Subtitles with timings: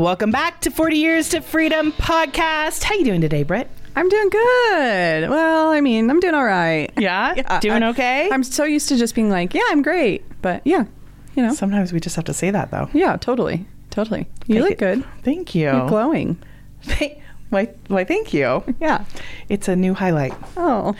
[0.00, 2.84] Welcome back to 40 Years to Freedom podcast.
[2.84, 3.68] How you doing today, Britt?
[3.94, 5.28] I'm doing good.
[5.28, 6.90] Well, I mean, I'm doing all right.
[6.98, 7.58] Yeah?
[7.60, 8.30] Doing I- okay?
[8.32, 10.24] I'm so used to just being like, yeah, I'm great.
[10.40, 10.84] But yeah,
[11.34, 12.88] you know, Sometimes we just have to say that, though.
[12.94, 13.66] yeah, totally.
[13.90, 14.26] Totally.
[14.46, 15.04] You look good.
[15.22, 15.64] Thank you.
[15.70, 16.38] You're glowing.
[17.50, 18.62] Why, why, thank you.
[18.80, 19.04] Yeah.
[19.50, 20.32] It's a new highlight.
[20.56, 20.94] Oh,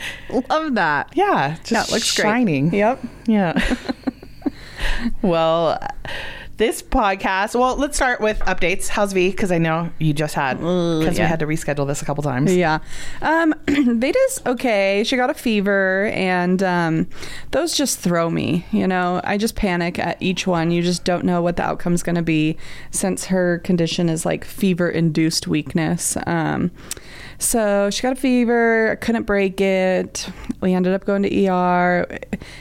[0.50, 1.10] love that.
[1.14, 2.24] Yeah, just Yeah, it looks great.
[2.24, 2.74] shining.
[2.74, 3.02] Yep.
[3.26, 3.76] Yeah.
[5.22, 5.78] well,
[6.60, 7.58] this podcast.
[7.58, 8.86] Well, let's start with updates.
[8.86, 9.30] How's V?
[9.30, 12.54] Because I know you just had because we had to reschedule this a couple times.
[12.54, 12.80] Yeah.
[13.22, 15.02] Um, Veda's okay.
[15.02, 17.08] She got a fever, and um,
[17.50, 18.66] those just throw me.
[18.72, 20.70] You know, I just panic at each one.
[20.70, 22.58] You just don't know what the outcome's going to be
[22.90, 26.18] since her condition is like fever induced weakness.
[26.26, 26.72] Um,
[27.40, 30.28] so she got a fever, couldn't break it.
[30.60, 32.18] We ended up going to ER.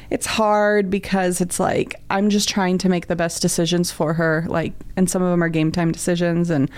[0.10, 4.46] It's hard because it's like I'm just trying to make the best decisions for her,
[4.48, 6.50] like, and some of them are game time decisions.
[6.50, 6.72] And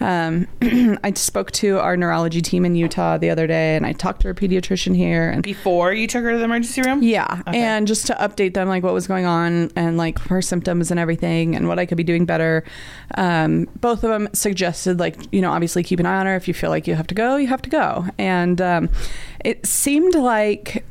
[0.00, 0.46] um,
[1.02, 4.28] I spoke to our neurology team in Utah the other day, and I talked to
[4.28, 7.02] her pediatrician here, and Before you took her to the emergency room.
[7.02, 7.58] yeah, Okay.
[7.60, 10.98] and just to update them like what was going on and like her symptoms and
[11.00, 12.64] everything and what I could be doing better.
[13.16, 16.36] Um, both of them suggested like you know obviously keep an eye on her.
[16.36, 18.06] If you feel like you have to go, you have to go.
[18.18, 18.88] And um,
[19.44, 20.84] it seemed like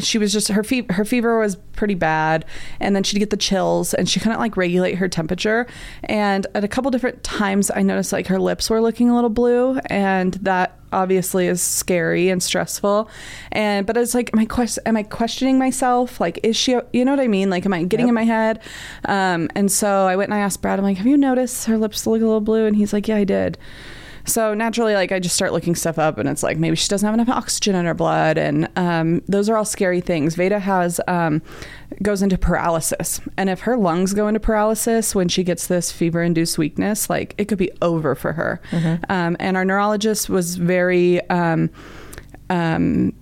[0.00, 2.44] she was just her fever her fever was pretty bad
[2.80, 5.66] and then she'd get the chills and she couldn't like regulate her temperature.
[6.04, 9.30] And at a couple different times i noticed like her lips were looking a little
[9.30, 13.08] blue and that obviously is scary and stressful.
[13.50, 16.20] And but it's like am i quest- am i questioning myself?
[16.20, 17.50] Like is she you know what i mean?
[17.50, 18.10] Like am i getting Yep.
[18.10, 18.60] in my head?
[19.06, 21.76] Um and so i went and i asked brad i'm like have you noticed her
[21.78, 22.66] lips look a little blue?
[22.66, 23.58] And he's like yeah i did
[24.24, 27.06] so naturally, like I just start looking stuff up, and it's like maybe she doesn't
[27.06, 30.34] have enough oxygen in her blood, and um, those are all scary things.
[30.34, 31.42] Veda has um,
[32.02, 36.58] goes into paralysis, and if her lungs go into paralysis when she gets this fever-induced
[36.58, 38.60] weakness, like it could be over for her.
[39.08, 41.28] Um, and our neurologist was very.
[41.30, 41.70] Um,
[42.50, 43.14] um,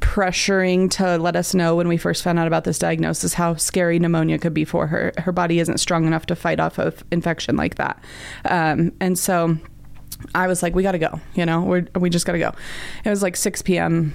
[0.00, 3.98] pressuring to let us know when we first found out about this diagnosis how scary
[4.00, 5.12] pneumonia could be for her.
[5.16, 8.02] Her body isn't strong enough to fight off of infection like that.
[8.44, 9.56] Um, and so
[10.34, 12.52] I was like, we got to go, you know, we're, we just got to go.
[13.04, 14.14] It was like 6 p.m.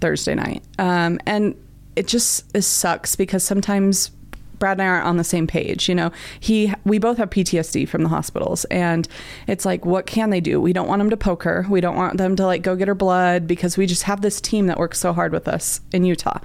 [0.00, 0.62] Thursday night.
[0.78, 1.54] Um, and
[1.96, 4.10] it just it sucks because sometimes
[4.58, 5.88] Brad and I aren't on the same page.
[5.88, 9.06] You know, he we both have PTSD from the hospitals, and
[9.46, 10.60] it's like, what can they do?
[10.60, 11.66] We don't want them to poke her.
[11.68, 14.40] We don't want them to like go get her blood because we just have this
[14.40, 16.38] team that works so hard with us in Utah.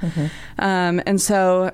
[0.60, 1.72] Um, and so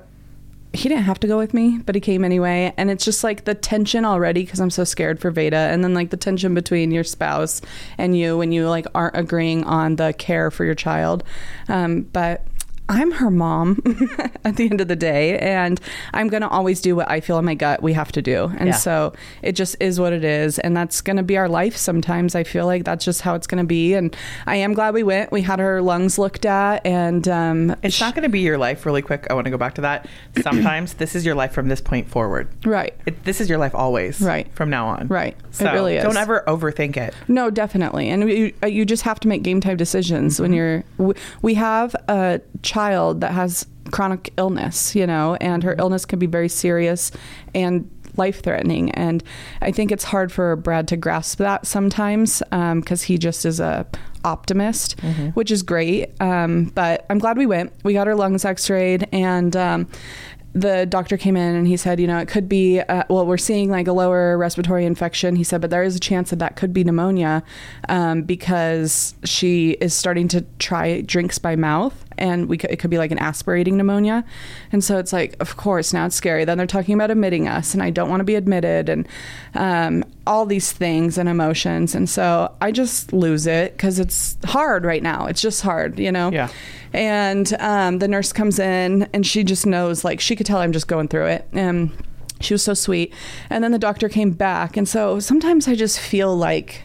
[0.72, 2.72] he didn't have to go with me, but he came anyway.
[2.76, 5.56] And it's just like the tension already because I'm so scared for Veda.
[5.56, 7.62] And then like the tension between your spouse
[7.98, 11.24] and you when you like aren't agreeing on the care for your child.
[11.68, 12.46] Um, but
[12.88, 13.82] I'm her mom
[14.44, 15.80] at the end of the day, and
[16.14, 18.52] I'm going to always do what I feel in my gut we have to do.
[18.58, 18.74] And Yeah.
[18.76, 20.58] so it just is what it is.
[20.60, 22.36] And that's going to be our life sometimes.
[22.36, 23.94] I feel like that's just how it's going to be.
[23.94, 24.14] And
[24.46, 25.32] I am glad we went.
[25.32, 28.86] We had her lungs looked at, and um, It's not going to be your life
[28.86, 29.26] really quick.
[29.30, 30.08] I want to go back to that.
[30.42, 32.48] Sometimes this is your life from this point forward.
[32.64, 32.94] right.
[33.04, 34.20] It, this is your life always.
[34.20, 34.46] Right.
[34.54, 35.08] From now on.
[35.08, 35.36] Right.
[35.48, 36.04] It So really is.
[36.04, 37.14] don't ever overthink it.
[37.26, 40.84] No, definitely, and you, you just have to make game time decisions when you're.
[40.98, 42.75] We, we have a child
[43.20, 47.10] that has chronic illness, you know, and her illness can be very serious
[47.54, 48.90] and life threatening.
[48.92, 49.22] And
[49.62, 53.86] I think it's hard for Brad to grasp that sometimes because he just is a
[54.24, 55.00] optimist,
[55.34, 56.10] which is great.
[56.20, 57.72] Um, but I'm glad we went.
[57.84, 59.56] We got her lungs x-rayed and.
[59.56, 59.88] Um,
[60.52, 63.36] the doctor came in and he said, you know, it could be, uh, well, we're
[63.36, 65.36] seeing like a lower respiratory infection.
[65.36, 67.42] He said, but there is a chance that that could be pneumonia
[67.90, 72.90] um, because she is starting to try drinks by mouth and we could, it could
[72.90, 74.24] be like an aspirating pneumonia.
[74.72, 76.44] And so it's like, of course, now it's scary.
[76.44, 79.08] Then they're talking about admitting us and I don't want to be admitted and
[79.54, 81.94] um, all these things and emotions.
[81.94, 85.26] And so I just lose it because it's hard right now.
[85.26, 86.30] It's just hard, you know?
[86.30, 86.48] Yeah.
[86.92, 90.72] And um, the nurse comes in and she just knows, like, she could tell I'm
[90.72, 91.48] just going through it.
[91.52, 91.90] And
[92.40, 93.12] she was so sweet.
[93.50, 94.76] And then the doctor came back.
[94.76, 96.82] And so sometimes I just feel like,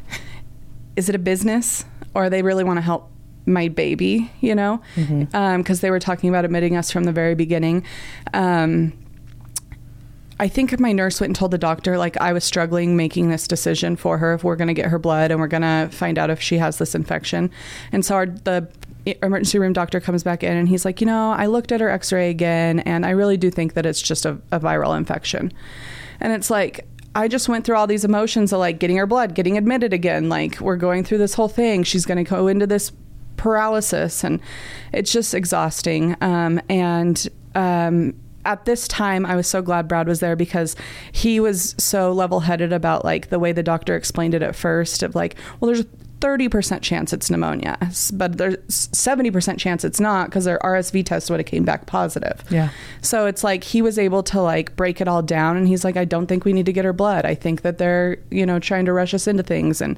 [0.95, 3.10] is it a business or they really want to help
[3.45, 4.81] my baby, you know?
[4.95, 7.85] Because they were talking about admitting us from the very beginning.
[8.33, 8.93] Um,
[10.39, 13.47] I think my nurse went and told the doctor like I was struggling making this
[13.47, 16.17] decision for her if we're going to get her blood and we're going to find
[16.17, 17.51] out if she has this infection.
[17.91, 18.67] And so our, the
[19.05, 21.89] emergency room doctor comes back in and he's like, you know, I looked at her
[21.89, 25.53] X-ray again and I really do think that it's just a, a viral infection.
[26.19, 29.35] And it's like I just went through all these emotions of like getting her blood,
[29.35, 30.27] getting admitted again.
[30.27, 31.83] Like we're going through this whole thing.
[31.83, 32.91] She's going to go into this
[33.41, 34.39] paralysis and
[34.93, 36.15] it's just exhausting.
[36.21, 38.13] Um, and um,
[38.45, 40.75] at this time I was so glad Brad was there because
[41.11, 45.15] he was so level-headed about like the way the doctor explained it at first of
[45.15, 45.87] like, well there's a
[46.19, 47.79] 30% chance it's pneumonia,
[48.13, 52.43] but there's 70% chance it's not because their RSV test would have came back positive.
[52.51, 52.69] Yeah.
[53.01, 55.97] So it's like he was able to like break it all down and he's like
[55.97, 57.25] I don't think we need to get her blood.
[57.25, 59.97] I think that they're, you know, trying to rush us into things and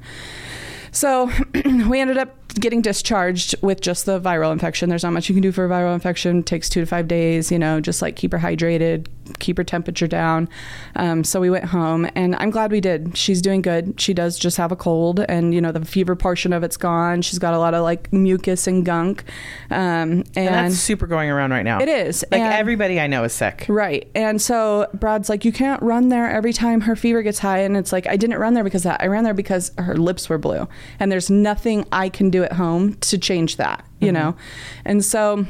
[0.92, 1.30] so
[1.88, 4.88] we ended up getting discharged with just the viral infection.
[4.88, 6.38] There's not much you can do for a viral infection.
[6.40, 9.06] It takes two to five days, you know, just like keep her hydrated,
[9.38, 10.48] keep her temperature down.
[10.96, 13.16] Um, so we went home and I'm glad we did.
[13.16, 14.00] She's doing good.
[14.00, 17.22] She does just have a cold and, you know, the fever portion of it's gone.
[17.22, 19.24] She's got a lot of like mucus and gunk.
[19.70, 21.80] Um, and, And that's super going around right now.
[21.80, 22.24] it is.
[22.30, 23.66] Like And- everybody I know is sick.
[23.68, 24.08] Right.
[24.14, 27.58] And so Brad's like, you can't run there every time her fever gets high.
[27.60, 29.02] And it's like, I didn't run there because of that.
[29.02, 30.68] I ran there because her lips were blue.
[31.00, 34.36] And there's nothing I can do at home to change that, you know?
[34.84, 35.46] And so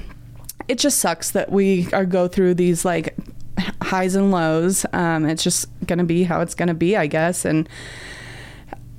[0.69, 3.15] it just sucks that we are go through these like
[3.83, 4.85] highs and lows.
[4.93, 7.45] Um, it's just going to be how it's going to be, I guess.
[7.45, 7.69] And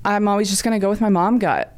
[0.04, 1.74] I'm always just going to go with my mom gut.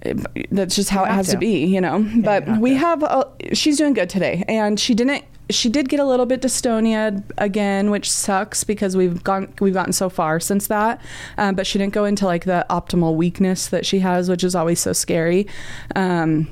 [0.51, 1.31] That's just how You it has to.
[1.33, 1.37] to.
[1.37, 2.05] be, you know.
[2.23, 2.77] but have we to.
[2.77, 4.43] have, a, she's doing good today.
[4.47, 9.23] And she didn't, she did get a little bit dystonia again, which sucks because we've
[9.23, 10.99] gone, we've gotten so far since that.
[11.37, 14.55] Um, but she didn't go into like the optimal weakness that she has, which is
[14.55, 15.47] always so scary.
[15.95, 16.51] Um,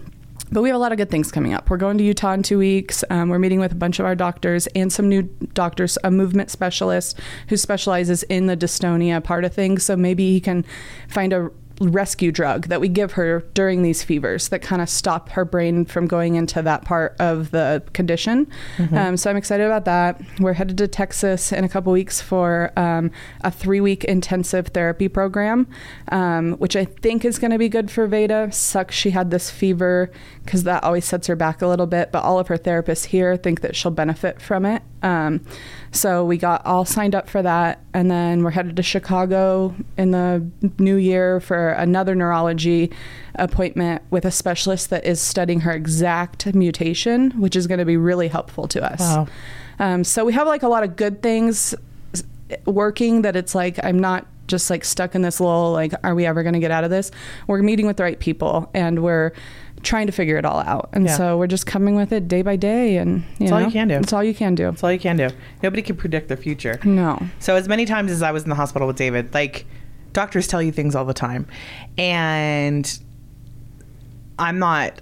[0.51, 1.69] but we have a lot of good things coming up.
[1.69, 3.03] We're going to Utah in two weeks.
[3.09, 6.51] Um, we're meeting with a bunch of our doctors and some new doctors, a movement
[6.51, 7.19] specialist
[7.49, 9.83] who specializes in the dystonia part of things.
[9.83, 10.65] So maybe he can
[11.07, 11.49] find a
[11.81, 15.85] rescue drug that we give her during these fevers that kind of stop her brain
[15.85, 18.47] from going into that part of the condition.
[18.95, 20.21] Um, so I'm excited about that.
[20.39, 23.11] We're headed to Texas in a couple weeks for um,
[23.41, 25.67] a three week intensive therapy program,
[26.11, 28.51] um, which I think is going to be good for Veda.
[28.51, 30.11] Sucks she had this fever
[30.43, 33.35] because that always sets her back a little bit, but all of her therapists here
[33.35, 34.81] think that she'll benefit from it.
[35.05, 35.45] Um,
[35.91, 40.11] so we got all signed up for that, and then we're headed to Chicago in
[40.11, 40.45] the
[40.79, 42.91] new year for another neurology
[43.35, 47.97] appointment with a specialist that is studying her exact mutation, which is going to be
[47.97, 48.99] really helpful to us.
[48.99, 49.27] Wow.
[49.77, 51.75] Um, so we have like a lot of good things
[52.65, 56.25] working that it's like I'm not just like stuck in this little like are we
[56.25, 57.11] ever going to get out of this?
[57.47, 59.33] We're meeting with the right people and we're
[59.85, 60.89] trying to figure it all out.
[60.93, 61.15] And Yeah.
[61.15, 63.71] so we're just coming with it day by day and you That's know, all you
[63.71, 63.95] can do.
[63.95, 64.69] It's all you can do.
[64.69, 65.29] It's all you can do.
[65.63, 66.79] Nobody can predict the future.
[66.83, 67.19] No.
[67.39, 69.65] So as many times as I was in the hospital with David, like
[70.11, 71.47] doctors tell you things all the time,
[71.97, 72.99] and
[74.39, 75.01] I'm not,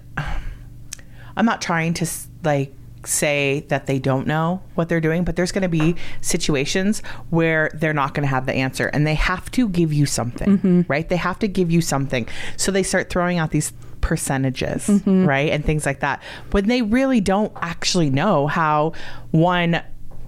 [1.36, 2.06] I'm not trying to
[2.44, 2.72] like
[3.06, 7.70] say that they don't know what they're doing, but there's going to be situations where
[7.74, 10.80] they're not going to have the answer, and they have to give you something, mm-hmm.
[10.88, 11.08] right?
[11.08, 12.26] They have to give you something,
[12.56, 13.72] so they start throwing out these
[14.04, 18.92] percentages, right, and things like that, when they really don't actually know how
[19.30, 19.80] one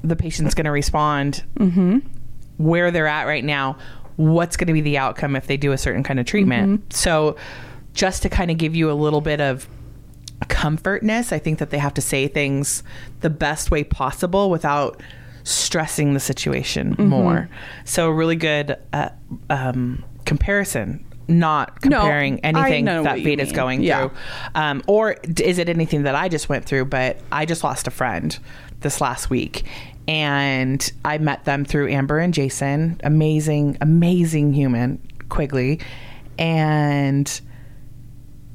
[0.02, 1.43] the patient's going to respond
[2.56, 3.76] where they're at right now,
[4.17, 6.90] what's going to be the outcome if they do a certain kind of treatment.
[6.93, 7.37] So,
[7.93, 9.69] just to kind of give you a little bit of
[10.49, 12.82] comfortness, I think that they have to say things
[13.20, 15.02] the best way possible without
[15.44, 17.49] stressing the situation more.
[17.85, 19.11] So, a really good uh,
[19.50, 21.05] um, comparison.
[21.28, 23.54] Not comparing I anything that what you Veda's mean.
[23.56, 24.09] going Yeah.
[24.09, 24.16] through,
[24.54, 26.85] um, or is it anything that I just went through?
[26.85, 28.38] But I just lost a friend
[28.80, 29.64] this last week,
[30.06, 33.00] and I met them through Amber and Jason.
[33.02, 35.80] Amazing, amazing human, Quigley,
[36.38, 37.40] and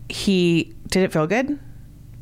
[0.10, 1.60] he didn't feel good,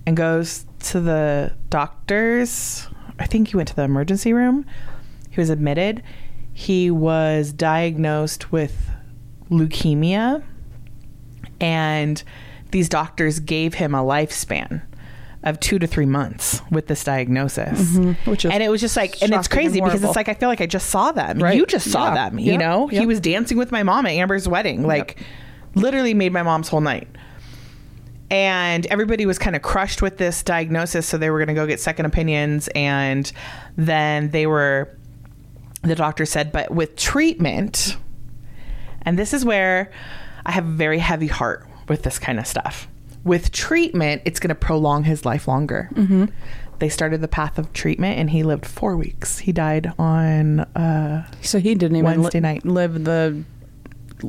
[0.06, 2.88] and goes to the doctors.
[3.20, 4.66] I think he went to the emergency room.
[5.30, 6.02] He was admitted.
[6.54, 8.90] He was diagnosed with
[9.50, 10.44] leukemia
[11.60, 12.24] and
[12.72, 14.82] these doctors gave him a lifespan
[15.44, 17.80] of two to three months with this diagnosis.
[17.94, 18.30] Mm-hmm.
[18.30, 20.28] Which is and it was just like and it's shocking and crazy because it's like
[20.28, 21.40] i feel like i just saw them.
[21.40, 21.56] Right.
[21.56, 22.30] you just saw Yeah.
[22.30, 22.88] them you know?
[22.88, 25.18] He was dancing with my mom at amber's wedding like
[25.76, 27.08] literally made my mom's whole night.
[28.32, 31.66] And everybody was kind of crushed with this diagnosis so they were going to go
[31.66, 33.32] get second opinions and
[33.76, 34.96] then they were
[35.84, 37.98] the doctor said but with treatment
[39.10, 39.90] and this is where
[40.46, 42.88] I have a very heavy heart with this kind of stuff.
[43.24, 45.90] With treatment, it's going to prolong his life longer.
[45.96, 46.26] Mm-hmm.
[46.78, 49.40] They started the path of treatment, and he lived four weeks.
[49.40, 52.66] He died on uh, So he didn't even Wednesday li- night.
[52.66, 53.44] live the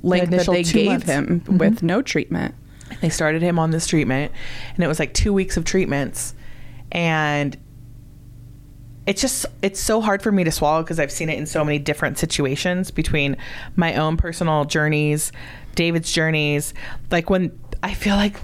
[0.03, 1.07] length that initial they gave months.
[1.07, 1.59] him Mhm.
[1.59, 2.55] with no treatment.
[3.03, 4.33] they started him on this treatment
[4.75, 6.35] and it was like two weeks of treatments
[6.91, 7.57] and
[9.11, 11.64] it's just it's so hard for me to swallow because i've seen it in so
[11.64, 13.37] many different situations between
[13.75, 15.33] my own personal journeys
[15.75, 16.75] david's journeys.
[17.11, 18.37] Like when i feel like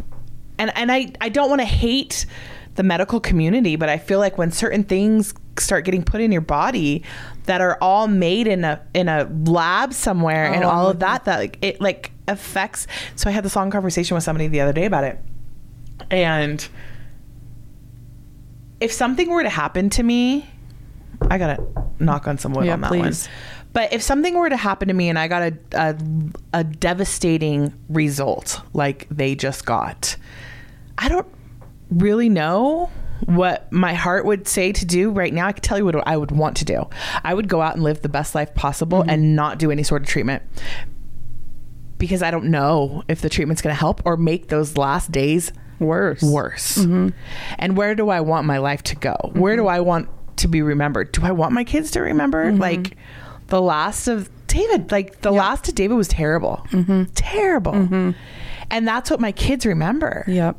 [0.58, 2.26] and and i i don't want to hate
[2.74, 6.40] the medical community but i feel like when certain things start getting put in your
[6.42, 7.02] body
[7.44, 11.24] that are all made in a in a lab somewhere and Oh, all of that.
[11.26, 14.72] that like it like affects so i had this long conversation with somebody the other
[14.72, 15.18] day about it.
[16.10, 16.66] And
[18.80, 20.46] if something were to happen to me
[21.30, 21.64] i gotta
[21.98, 23.26] knock on some wood Yeah, on that please.
[23.26, 23.34] one
[23.72, 25.96] but if something were to happen to me and i got a, a,
[26.52, 30.16] a devastating result like they just got
[30.98, 31.28] i don't
[31.90, 32.90] really know
[33.24, 35.46] what my heart would say to do right now.
[35.46, 36.88] I can tell you what I would want to do.
[37.24, 39.10] I would go out and live the best life possible mm-hmm.
[39.10, 40.42] and not do any sort of treatment
[41.98, 45.52] because I don't know if the treatment's going to help or make those last days
[45.78, 46.22] Worse.
[46.22, 46.78] worse.
[46.78, 47.08] Mm-hmm.
[47.58, 49.14] And where do I want my life to go?
[49.34, 49.64] Where mm-hmm.
[49.64, 51.12] do I want to be remembered?
[51.12, 52.60] Do I want my kids to remember mm-hmm.
[52.60, 52.96] like
[53.48, 54.90] the last of David?
[54.92, 56.66] Like the last of David was terrible.
[56.70, 57.04] Mm-hmm.
[57.14, 57.72] Terrible.
[57.72, 58.10] Mm-hmm.
[58.70, 60.56] And that's what my kids remember Yep.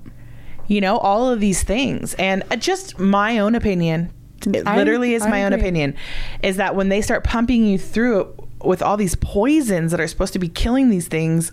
[0.68, 4.12] you know all of these things and uh, just my own opinion
[4.46, 5.96] it I- literally is I my own opinion
[6.42, 8.28] is that when they start pumping you through it
[8.66, 11.52] with all these poisons that are supposed to be killing these things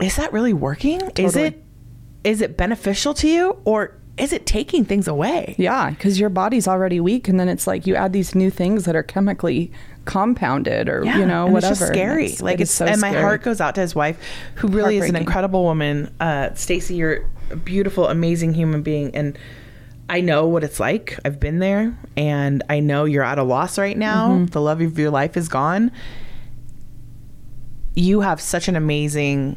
[0.00, 1.62] is that really working is it
[2.22, 6.66] is it beneficial to you or is it taking things away Yeah, because your body's
[6.66, 9.70] already weak, and then it's like you add these new things that are chemically
[10.06, 11.72] compounded, or you know, whatever.
[11.84, 12.24] It's scary.
[12.26, 13.22] it's- like it it's so and my scary.
[13.22, 14.18] heart goes out to his wife,
[14.56, 16.14] who really is an incredible woman.
[16.20, 19.36] Uh, Stacy, you're a beautiful, amazing human being, and
[20.08, 21.18] I know what it's like.
[21.24, 24.28] I've been there, and I know you're at a loss right now.
[24.30, 24.44] Mm-hmm.
[24.46, 25.90] The love of your life is gone.
[27.94, 29.56] You have such an amazing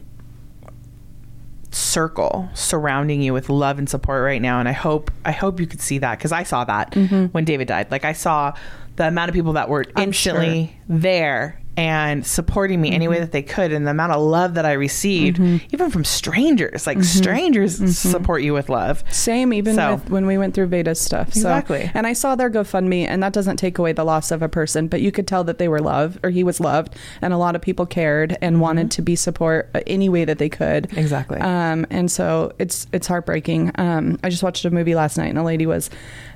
[1.71, 5.67] circle surrounding you with love and support right now and i hope i hope you
[5.67, 6.95] could see that because i saw that
[7.31, 8.51] when david died like i saw
[8.95, 9.99] the amount of people that were Mm-hmm.
[9.99, 13.11] Instantly there and supporting me any Mm-hmm.
[13.13, 15.39] way that they could and the amount of love that i received
[15.73, 16.99] even from strangers Mm-hmm.
[16.99, 20.99] like strangers support you with love Same, even So- with when we went through Veda's
[20.99, 21.33] stuff.
[21.33, 21.89] So, Exactly.
[21.93, 24.87] And I saw their GoFundMe, and that doesn't take away the loss of a person,
[24.87, 27.55] but you could tell that they were loved, or he was loved, and a lot
[27.55, 30.83] of people cared and wanted to be support uh, any way that they could.
[30.89, 30.99] Mm-hmm.
[30.99, 31.39] Exactly.
[31.39, 33.71] Um, and so it's it's heartbreaking.
[33.75, 35.89] Um, I just watched a movie last night, and a lady was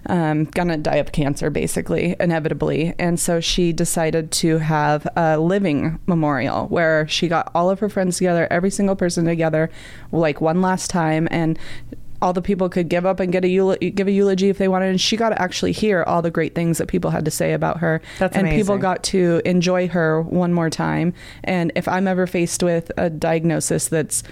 [0.07, 6.00] um, gonna die of cancer, basically, inevitably, and so she decided to have a living
[6.05, 9.69] memorial where she got all of her friends together, every single person together,
[10.12, 11.57] like one last time, and
[12.22, 14.69] all the people could give up and get a eul- give a eulogy if they
[14.69, 14.89] wanted.
[14.89, 17.51] And she got to actually hear all the great things that people had to say
[17.51, 18.01] about her.
[18.17, 21.13] That's and people got to enjoy her one more time.
[21.43, 24.24] And if i'm ever faced with a diagnosis that's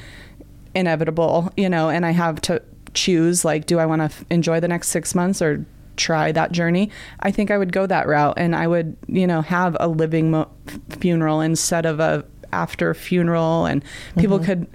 [0.73, 2.61] inevitable you know and i have to
[2.93, 5.65] choose like do i want to f- enjoy the next 6 months or
[5.97, 9.41] try that journey i think i would go that route and i would you know
[9.41, 10.49] have a living mo-
[10.89, 13.83] funeral instead of a after funeral and
[14.17, 14.45] people Mm-hmm.
[14.45, 14.67] could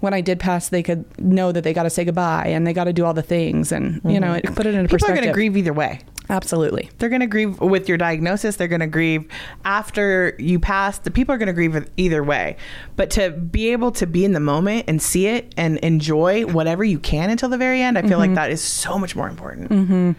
[0.00, 2.74] when I did pass, they could know that they got to say goodbye and they
[2.74, 4.84] got to do all the things, and you know, it, put it in Mm-hmm.
[4.84, 5.14] people are perspective.
[5.16, 6.00] going to grieve either way
[6.30, 6.90] Absolutely.
[6.98, 9.28] they're going to grieve with your diagnosis they're going to grieve
[9.64, 12.56] after you pass the people are going to grieve either way
[12.96, 16.82] but to be able to be in the moment and see it and enjoy whatever
[16.82, 18.20] you can until the very end i feel Mm-hmm.
[18.20, 20.16] like that is so much more important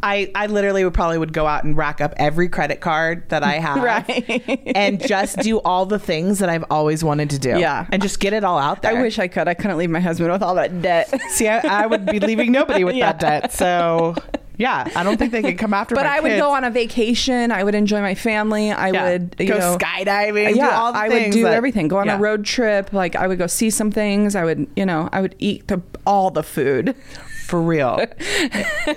[0.00, 3.42] I, I literally would probably would go out and rack up every credit card that
[3.42, 4.62] I have Right.
[4.76, 7.58] and just do all the things that I've always wanted to do.
[7.58, 7.84] Yeah.
[7.90, 8.96] And just get it all out there.
[8.96, 9.48] I wish I could.
[9.48, 11.12] I couldn't leave my husband with all that debt.
[11.30, 13.10] See, I, I would be leaving nobody with Yeah.
[13.10, 13.52] that debt.
[13.52, 14.14] So,
[14.58, 15.98] yeah, I don't think they could come after me.
[16.00, 16.42] but I would kids.
[16.42, 17.50] go on a vacation.
[17.52, 18.70] I would enjoy my family.
[18.72, 19.04] I Yeah.
[19.10, 20.52] would you go know, skydiving.
[20.52, 21.88] do yeah, all the I would do that- everything.
[21.88, 22.16] Go on Yeah.
[22.16, 22.92] a road trip.
[22.92, 24.36] Like I would go see some things.
[24.36, 26.94] I would, you know, I would eat the, all the food.
[27.48, 27.96] for real.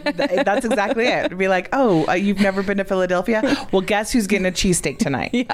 [0.03, 1.25] That's exactly it.
[1.27, 3.41] It'd be like, oh, uh, you've never been to Philadelphia?
[3.71, 5.47] Well, guess who's getting a cheesesteak tonight?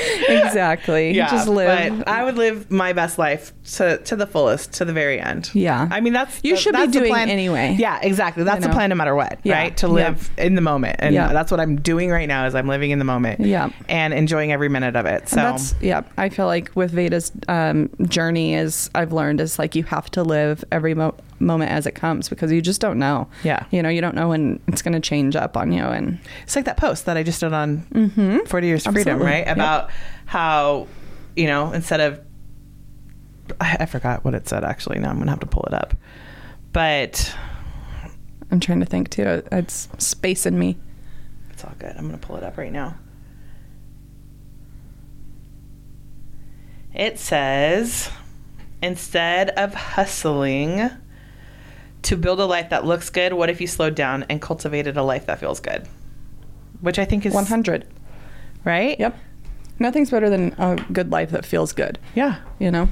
[0.28, 1.12] exactly.
[1.12, 1.98] Yeah, Just live.
[1.98, 5.50] But I would live my best life to to the fullest, to the very end.
[5.54, 5.88] Yeah.
[5.90, 7.28] I mean that's You should be that's the doing plan.
[7.28, 8.44] anity Yeah, exactly.
[8.44, 9.38] That's the plan, no matter what.
[9.42, 9.76] Yeah, Right?
[9.78, 9.92] To yeah.
[9.92, 11.32] live in the moment, and Yeah.
[11.32, 12.46] that's what I'm doing right now.
[12.46, 13.40] Is I'm living in the moment.
[13.40, 13.70] Yeah.
[13.88, 15.28] and enjoying every minute of it.
[15.28, 16.02] So That's yeah.
[16.16, 20.22] I feel like with Veda's um, journey is I've learned is like you have to
[20.22, 23.28] live every mo- moment as it comes because you just don't know.
[23.42, 23.64] Yeah.
[23.70, 26.54] You know, you don't know when it's going to change up on you and It's
[26.54, 29.24] like that post that I just did on 40 Years to Freedom, Mm-hmm.
[29.26, 29.46] Right?
[29.46, 29.56] Yep.
[29.56, 29.90] About
[30.26, 30.86] how,
[31.34, 32.20] you know, instead of,
[33.60, 34.98] I, I forgot what it said actually.
[34.98, 35.94] Now I'm going to have to pull it up.
[36.72, 37.34] But
[38.50, 39.42] I'm trying to think too.
[39.50, 40.76] It's space in me.
[41.50, 41.96] it's all good.
[41.96, 42.96] I'm going to pull it up right now.
[46.94, 48.10] It says,
[48.82, 50.90] instead of hustling
[52.02, 55.02] to build a life that looks good, what if you slowed down and cultivated a
[55.02, 55.86] life that feels good?
[56.80, 57.86] Which I think is 100.
[58.64, 58.98] right.
[58.98, 59.18] Yep.
[59.78, 61.98] Nothing's better than a good life that feels good.
[62.14, 62.40] Yeah.
[62.58, 62.88] You know.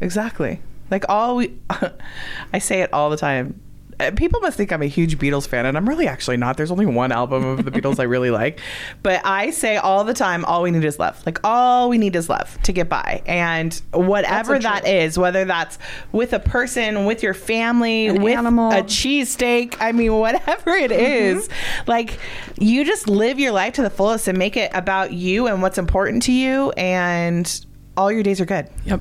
[0.00, 0.60] Exactly.
[0.90, 1.58] Like all we,
[2.52, 3.60] I say it all the time.
[4.08, 6.56] Uh, people must think I'm a huge Beatles fan, and I'm really actually not.
[6.56, 8.60] There's only one album of the Beatles I really like,
[9.02, 11.20] but I say all the time, all we need is love.
[11.26, 15.78] Like all we need is love to get by, and whatever that is, whether that's
[16.12, 18.70] with a person, with your family, An with animal.
[18.72, 21.38] a cheesesteak, I mean, whatever it Mm-hmm.
[21.38, 21.48] is,
[21.86, 22.18] like
[22.58, 25.78] you just live your life to the fullest and make it about you and what's
[25.78, 27.64] important to you, and
[27.96, 29.00] all your days are good Yep.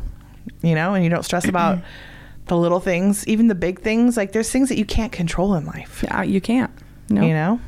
[0.61, 1.79] you know, and you don't stress about
[2.47, 4.17] the little things, even the big things.
[4.17, 6.71] Like there's things that you can't control in life, Yeah, you can't.
[7.09, 7.21] No.
[7.21, 7.59] you know.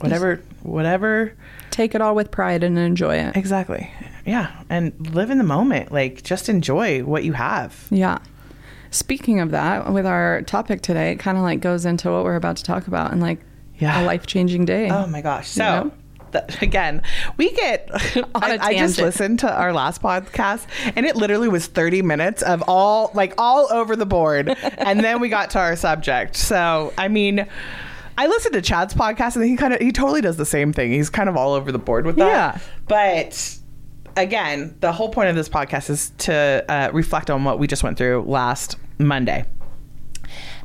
[0.00, 1.32] Whatever, whatever,
[1.70, 3.36] Take it all with pride and enjoy it.
[3.36, 3.90] exactly.
[4.26, 5.90] Yeah, and live in the moment.
[5.92, 7.86] Like just enjoy what you have.
[7.90, 8.18] Yeah.
[8.90, 12.34] Speaking of that, with our topic today, it kind of like goes into what we're
[12.36, 13.40] about to talk about and like
[13.78, 14.02] Yeah.
[14.02, 14.90] a life changing day.
[14.90, 15.48] Oh my gosh!
[15.48, 15.64] So.
[15.64, 15.92] You know?
[16.32, 17.02] Th- again,
[17.36, 17.88] we get.
[18.34, 22.62] I, I just listened to our last podcast, and it literally was thirty minutes of
[22.66, 24.48] all like all over the board,
[24.78, 26.36] and then we got to our subject.
[26.36, 27.46] So I mean,
[28.18, 30.92] I listened to Chad's podcast, and he kind of he totally does the same thing.
[30.92, 32.26] He's kind of all over the board with that.
[32.26, 32.58] Yeah.
[32.88, 33.58] but
[34.16, 37.82] again, the whole point of this podcast is to uh, reflect on what we just
[37.82, 39.44] went through last Monday,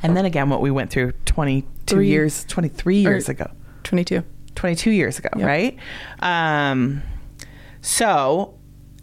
[0.03, 3.31] and then again what we went through twenty two Three- years, twenty three years or-
[3.33, 3.51] ago.
[3.83, 4.21] 22.
[4.58, 5.48] 22 years ago, Yep.
[5.48, 5.78] right?
[6.20, 7.02] Um,
[7.82, 8.54] so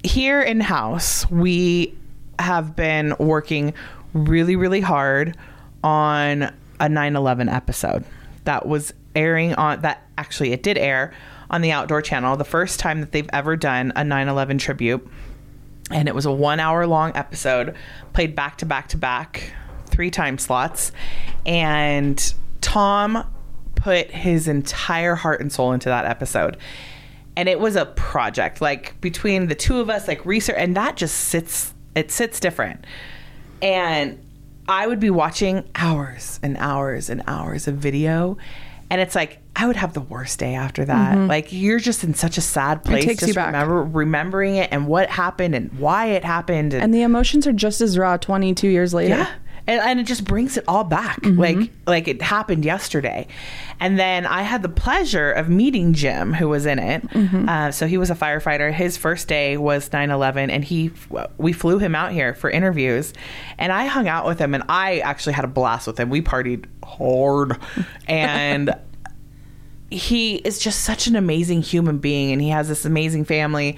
[0.03, 1.97] here in house, we
[2.39, 3.73] have been working
[4.13, 5.37] really, really hard
[5.83, 8.05] on a 9 11 episode
[8.45, 11.13] that was airing on that actually it did air
[11.51, 15.09] on the outdoor channel the first time that they've ever done a 9 11 tribute
[15.93, 17.77] and it was a one hour long episode
[18.13, 19.53] played back to back to back
[19.87, 20.91] three time slots
[21.47, 23.25] and tom
[23.85, 26.57] put his entire heart and soul into that episode
[27.37, 30.97] and it was a project like between the two of us like research and that
[30.97, 32.85] just sits it sits different
[33.63, 34.19] and
[34.69, 38.39] I would be watching hours and hours and hours of video,
[38.91, 41.19] and it's like I would have the worst day after that.
[41.29, 43.01] Like you're just in such a sad place.
[43.03, 43.09] Mm-hmm.
[43.09, 43.53] takes just you back.
[43.53, 46.73] Remember remembering it and what happened and why it happened.
[46.73, 49.17] And, And the emotions are just as raw 22 years later.
[49.17, 49.33] yeah.
[49.67, 51.23] And, and it just brings it all back.
[51.23, 51.41] Mm-hmm.
[51.41, 53.27] like like it happened yesterday.
[53.81, 57.03] And then i had the pleasure of meeting jim who was in it.
[57.09, 57.49] Mm-hmm.
[57.49, 58.73] uh, so he was a firefighter.
[58.73, 60.93] His first day was 9-11 and he
[61.39, 63.13] we flew him out here for interviews.
[63.59, 66.11] And i hung out with him and i actually had a blast with him.
[66.11, 67.59] We partied hard.
[68.07, 68.75] And
[69.91, 73.77] he is just such an amazing human being and he has this amazing family.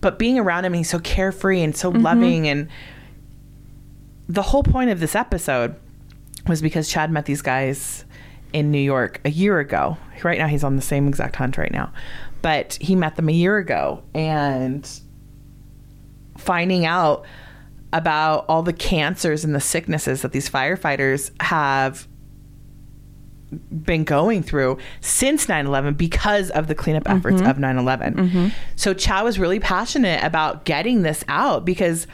[0.00, 2.68] But being around him he's so carefree and so loving and
[4.28, 5.74] the whole point of this episode
[6.46, 8.04] was because Chad met these guys
[8.52, 9.96] in New York a year ago.
[10.22, 11.92] Right now, he's on the same exact hunt right now,
[12.42, 14.88] but he met them a year ago and
[16.36, 17.24] finding out
[17.92, 22.06] about all the cancers and the sicknesses that these firefighters have
[23.82, 27.50] been going through since 9-11 because of the cleanup efforts mm-hmm.
[27.50, 28.48] of 9-11 mm-hmm.
[28.76, 32.06] so chad was really passionate about getting this out because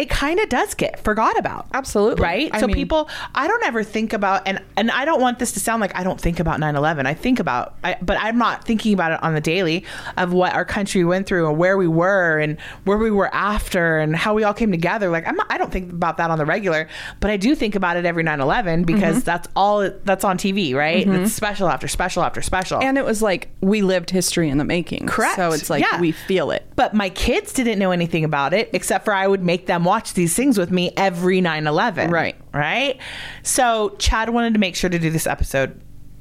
[0.00, 2.22] it kind of does get forgot about Absolutely.
[2.22, 5.38] right I so mean- people i don't ever think about and and i don't want
[5.38, 8.38] this to sound like i don't think about 9-11 i think about I, but i'm
[8.38, 9.84] not thinking about it on the daily
[10.16, 13.98] of what our country went through and where we were and where we were after
[13.98, 16.38] and how we all came together like I'm not, i don't think about that on
[16.38, 16.88] the regular
[17.20, 19.24] but i do think about it every 9-11 because Mm-hmm.
[19.24, 23.20] that's all that's on tv right it's special after special after special And it was
[23.20, 25.06] like we lived history in the making.
[25.06, 25.36] Correct.
[25.36, 26.00] So it's like Yeah.
[26.00, 26.64] we feel it.
[26.80, 30.14] But my kids didn't know anything about it except for I would make them watch
[30.14, 32.10] these things with me every 9 11.
[32.10, 32.34] Right.
[32.54, 32.98] Right.
[33.42, 35.78] So Chad wanted to make sure to do this episode.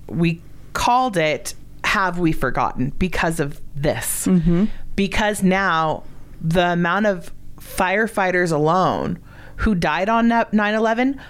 [0.10, 0.42] We
[0.74, 1.54] called it
[1.86, 4.28] Have We Forgotten because of this.
[4.28, 4.66] Mm-hmm.
[4.98, 6.04] Because now
[6.42, 9.18] the amount of firefighters alone
[9.56, 11.22] who died on 9 11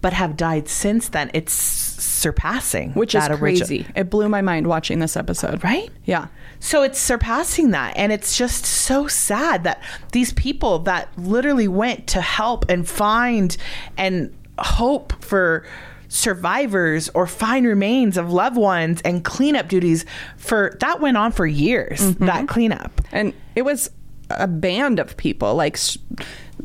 [0.00, 2.92] but have died since then, it's surpassing.
[2.92, 3.86] Which is crazy.
[3.94, 5.62] It blew my mind watching this episode.
[5.62, 5.90] Right?
[6.06, 6.28] Yeah.
[6.64, 7.92] So it's surpassing that.
[7.96, 13.54] And it's just so sad that these people that literally went to help and find
[13.98, 15.66] and hope for
[16.08, 20.06] survivors or find remains of loved ones and cleanup duties
[20.38, 22.24] for that went on for years, Mm-hmm.
[22.26, 23.00] that cleanup.
[23.12, 23.90] And it was
[24.30, 25.98] a band of people, like s-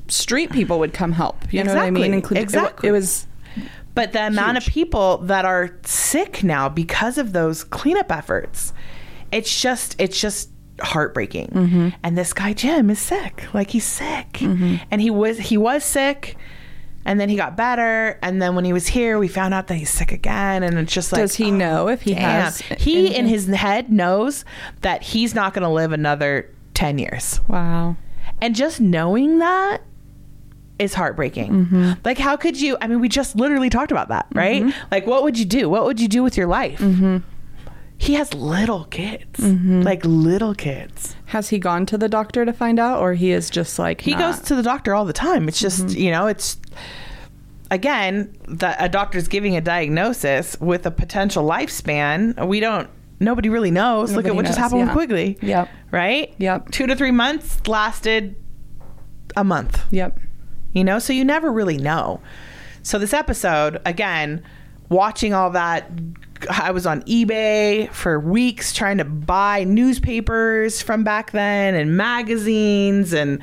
[0.07, 1.51] street people would come help.
[1.51, 2.13] You know what I mean?
[2.13, 2.87] It- Exactly.
[2.87, 3.27] It, was
[3.95, 8.71] But the amount of people that are sick now because of those cleanup efforts,
[9.31, 10.49] it's just it's just
[10.81, 11.47] heartbreaking.
[11.47, 11.89] Mm-hmm.
[12.03, 13.53] And this guy Jim is sick.
[13.53, 14.33] Like he's sick.
[14.33, 14.75] Mm-hmm.
[14.91, 16.37] And he was he was sick
[17.05, 19.75] and then he got better and then when he was here we found out that
[19.75, 22.21] he's sick again and it's just like Does he oh, know if he damn.
[22.43, 24.45] has He in his head knows
[24.81, 27.39] that he's not going to live another 10 years.
[27.47, 27.95] wow.
[28.41, 29.81] And just knowing that
[30.77, 31.65] is heartbreaking.
[31.65, 31.91] Mm-hmm.
[32.05, 32.77] Like, how could you?
[32.79, 34.63] I mean, we just literally talked about that, right?
[34.63, 34.87] Mm-hmm.
[34.89, 35.69] Like, what would you do?
[35.69, 36.79] What would you do with your life?
[38.01, 39.81] He has little kids, mm-hmm.
[39.81, 41.15] like little kids.
[41.25, 44.11] Has he gone to the doctor to find out, or he is just like He
[44.11, 44.19] not?
[44.19, 45.47] goes to the doctor all the time.
[45.47, 45.99] It's just, mm-hmm.
[45.99, 46.57] you know, it's
[47.69, 52.47] again, that a doctor's giving a diagnosis with a potential lifespan.
[52.47, 54.13] We don't, nobody really knows.
[54.13, 54.85] Look at Nobody what just happened yeah.
[54.85, 55.37] with Quigley.
[55.41, 55.69] Yep.
[55.91, 56.33] Right?
[56.39, 56.71] Yep.
[56.71, 58.35] Two to three months lasted
[59.35, 59.83] a month.
[59.91, 60.19] Yep.
[60.73, 62.21] you know so you never really know
[62.83, 64.43] so this episode again
[64.89, 65.89] watching all that
[66.49, 73.13] i was on ebay for weeks trying to buy newspapers from back then and magazines
[73.13, 73.41] and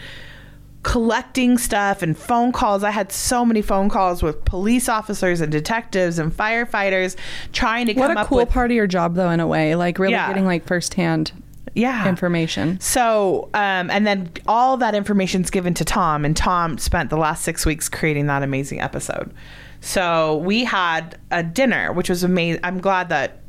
[0.82, 5.50] collecting stuff and phone calls i had so many phone calls with police officers and
[5.50, 7.16] detectives and firefighters
[7.52, 9.46] trying to What come a up cool with part of your job, though, in a
[9.48, 10.28] way, like really Yeah.
[10.28, 11.32] getting like firsthand
[11.76, 12.80] yeah information.
[12.80, 17.16] So, um, and then all that information is given to Tom, and Tom spent the
[17.16, 19.32] last six weeks creating that amazing episode.
[19.80, 22.60] So we had a dinner, which was amazing.
[22.64, 23.40] I'm glad that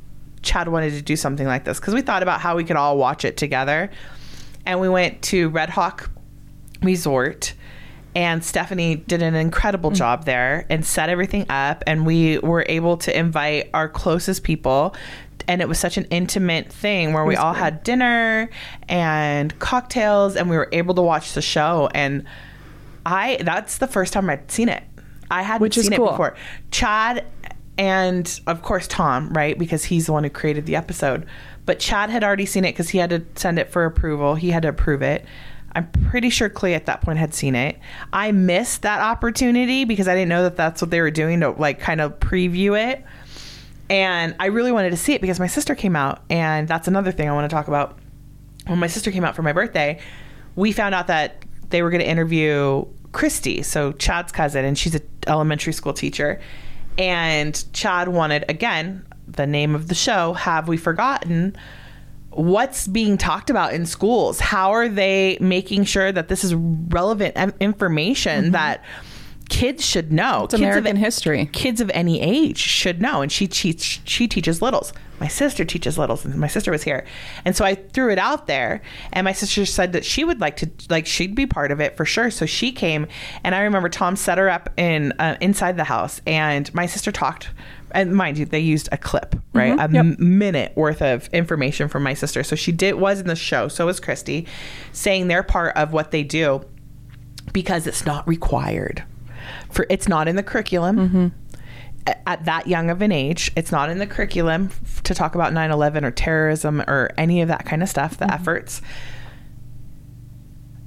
[0.44, 2.98] Chad wanted to do something like this because we thought about how we could all
[2.98, 3.90] watch it together.
[4.66, 6.10] And we went to Red Hawk
[6.82, 7.54] Resort,
[8.18, 9.96] and Stephanie did an incredible mm.
[9.96, 11.84] job there and set everything up.
[11.86, 14.96] And we were able to invite our closest people.
[15.48, 17.64] And it was such an intimate thing where we all great.
[17.64, 18.50] had dinner
[18.90, 21.90] and cocktails, and we were able to watch the show.
[21.94, 22.26] And
[23.06, 24.82] I, that's the first time I'd seen it.
[25.30, 26.08] I hadn't Which seen cool.
[26.08, 26.36] it before.
[26.72, 27.24] Chad
[27.78, 29.60] and of course Tom, right?
[29.60, 31.28] Because he's the one who created the episode.
[31.68, 34.34] But Chad had already seen it because he had to send it for approval.
[34.34, 35.24] He had to approve it.
[35.78, 37.78] I'm pretty sure Clay at that point had seen it.
[38.12, 41.52] I missed that opportunity because I didn't know that that's what they were doing to
[41.52, 43.06] like kind of preview it.
[43.88, 47.12] And I really wanted to see it because my sister came out, and that's another
[47.12, 48.00] thing I want to talk about.
[48.66, 50.00] When my sister came out for my birthday,
[50.56, 54.96] we found out that they were going to interview Christy, so Chad's cousin, and she's
[54.96, 56.42] an elementary school teacher.
[56.98, 61.56] And Chad wanted, again, the name of the show, Have We Forgotten?
[62.38, 64.40] What's being talked about in schools?
[64.40, 68.84] How are they making sure that this is relevant information that
[69.50, 70.44] kids should know?
[70.44, 71.50] It's kids of- American history.
[71.52, 75.98] kids of any age should know and she teach she teaches littles my sister teaches
[75.98, 77.06] littles and my sister was here
[77.44, 78.82] and so i threw it out there
[79.14, 81.98] and my sister said that she would like to like she'd be part of it
[81.98, 83.08] for sure so she came
[83.44, 87.12] and i remember tom set her up in uh, inside the house and my sister
[87.12, 87.50] talked
[87.92, 89.58] and mind you they used a clip mm-hmm.
[89.58, 89.74] right?
[89.74, 90.06] A Yep.
[90.06, 92.44] m- minute worth of information from my sister.
[92.44, 94.48] So she did was in the show so was christy
[94.92, 96.64] saying their part of what they do
[97.54, 99.04] because it's not required.
[99.70, 100.98] For it's not in the curriculum.
[100.98, 101.28] Mm-hmm.
[102.08, 104.70] A- at that young of an age it's not in the curriculum
[105.04, 108.34] to talk about 9-11 or terrorism or any of that kind of stuff the mm-hmm.
[108.34, 108.82] efforts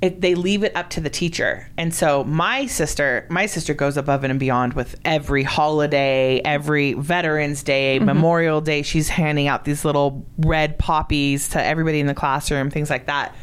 [0.03, 1.69] it, they leave it up to the teacher.
[1.77, 7.63] And so my sister my sister goes above and beyond with every holiday every veterans
[7.63, 8.07] day mm-hmm.
[8.07, 8.83] memorial day.
[8.83, 13.35] She's handing out these little red poppies to everybody in the classroom things like that.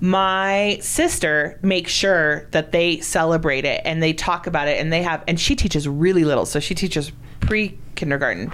[0.00, 5.02] My sister makes sure that they celebrate it and they talk about it and they
[5.02, 6.44] have and she teaches really little.
[6.44, 7.10] So she teaches
[7.40, 8.52] pre kindergarten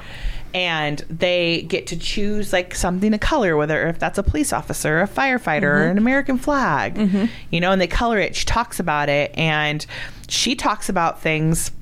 [0.58, 5.00] and they get to choose like something to color whether if that's a police officer
[5.00, 7.24] a firefighter or an american flag mm-hmm.
[7.50, 8.36] you know and they color it.
[8.36, 9.84] She talks about it and
[10.28, 11.72] she talks about things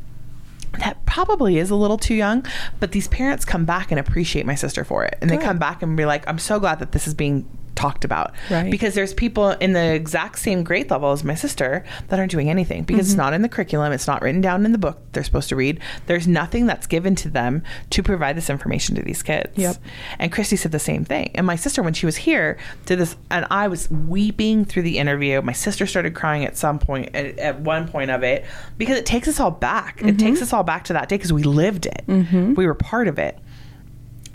[0.79, 2.45] that probably is a little too young,
[2.81, 5.17] but these parents come back and appreciate my sister for it.
[5.23, 8.05] And they come back and be like, I'm so glad that this is being talked
[8.05, 8.35] about.
[8.51, 8.71] Right.
[8.71, 12.51] Because there's people in the exact same grade level as my sister that aren't doing
[12.51, 13.19] anything because it's mm-hmm.
[13.19, 13.93] not in the curriculum.
[13.93, 15.81] It's not written down in the book they're supposed to read.
[16.07, 19.57] There's nothing that's given to them to provide this information to these kids.
[19.57, 19.77] Yep.
[20.19, 21.31] And Christy said the same thing.
[21.35, 24.99] And my sister, when she was here, did this, and I was weeping through the
[24.99, 25.41] interview.
[25.43, 28.45] My sister started crying at some point, at, at one point of it,
[28.79, 30.01] because it takes us all back.
[30.01, 30.17] It mm-hmm.
[30.17, 32.05] takes us all back to that day because we lived it.
[32.09, 32.55] Mm-hmm.
[32.55, 33.39] We were part of it.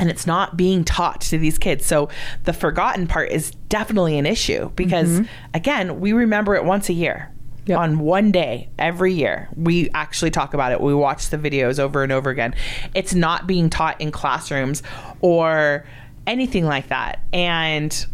[0.02, 1.86] And it's not being taught to these kids.
[1.86, 2.10] So
[2.44, 5.22] the forgotten part is definitely an issue because,
[5.54, 7.32] again, we remember it once a year.
[7.68, 7.78] Yep.
[7.78, 10.82] On one day every year, we actually talk about it.
[10.82, 12.56] We watch the videos over and over again.
[12.96, 14.82] It's not being taught in classrooms
[15.22, 15.86] or
[16.26, 17.20] anything like that.
[17.32, 18.06] And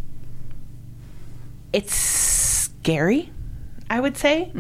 [1.71, 3.32] it's scary,
[3.89, 4.52] I would say,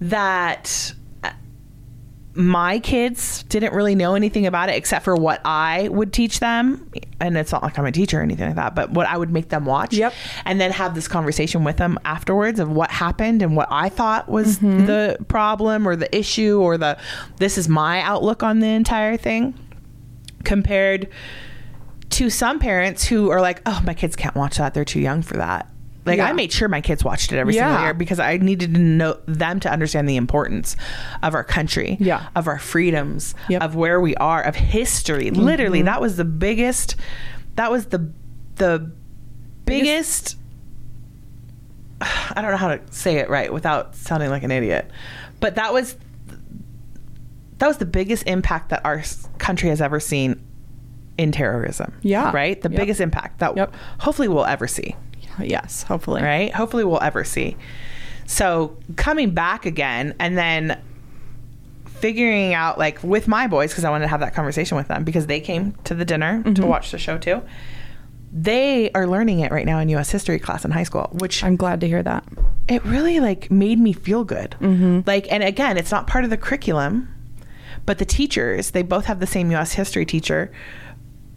[0.00, 0.99] that uh,
[2.34, 6.90] my kids didn't really know anything about it except for what I would teach them.
[7.18, 9.30] And it's not like I'm a teacher or anything like that, but what I would
[9.30, 9.94] make them watch.
[9.94, 10.14] Yep.
[10.44, 14.28] And then have this conversation with them afterwards of what happened and what I thought
[14.28, 14.86] was mm-hmm.
[14.86, 16.96] the problem or the issue or the
[17.38, 19.54] this is my outlook on the entire thing
[20.44, 21.08] compared
[22.10, 24.74] to some parents who are like, oh, my kids can't watch that.
[24.74, 25.68] They're too young for that.
[26.06, 26.26] Like Yeah.
[26.28, 29.18] I made sure my kids watched it every single year because I needed to know
[29.26, 30.74] them to understand the importance
[31.22, 32.28] of our country, Yeah.
[32.34, 33.62] of our freedoms, Yep.
[33.62, 35.26] of where we are, of history.
[35.26, 35.42] Mm-hmm.
[35.42, 36.96] Literally, that was the biggest.
[37.56, 38.10] That was the
[38.56, 38.90] the
[39.66, 40.36] biggest.
[42.00, 44.90] I don't know how to say it right without sounding like an idiot,
[45.40, 45.96] but that was
[47.58, 49.02] that was the biggest impact that our
[49.36, 50.40] country has ever seen
[51.18, 51.92] in terrorism.
[52.00, 52.30] Yeah.
[52.32, 52.58] right.
[52.60, 52.78] The Yep.
[52.80, 53.74] biggest impact that Yep.
[53.98, 54.96] hopefully we'll ever see
[55.38, 56.22] Yes, hopefully.
[56.22, 56.52] right?
[56.54, 57.56] Hopefully, we'll ever see.
[58.26, 60.80] So coming back again, and then
[61.86, 65.04] figuring out like with my boys because I wanted to have that conversation with them
[65.04, 66.66] because they came to the dinner to mm-hmm.
[66.66, 67.42] watch the show too.
[68.32, 70.10] They are learning it right now in U.S.
[70.10, 72.24] history class in high school, which I'm glad to hear that.
[72.68, 74.54] it really like made me feel good.
[74.60, 75.00] Mm-hmm.
[75.04, 77.12] Like, and again, it's not part of the curriculum,
[77.86, 79.72] but the teachers they both have the same U.S.
[79.72, 80.52] history teacher.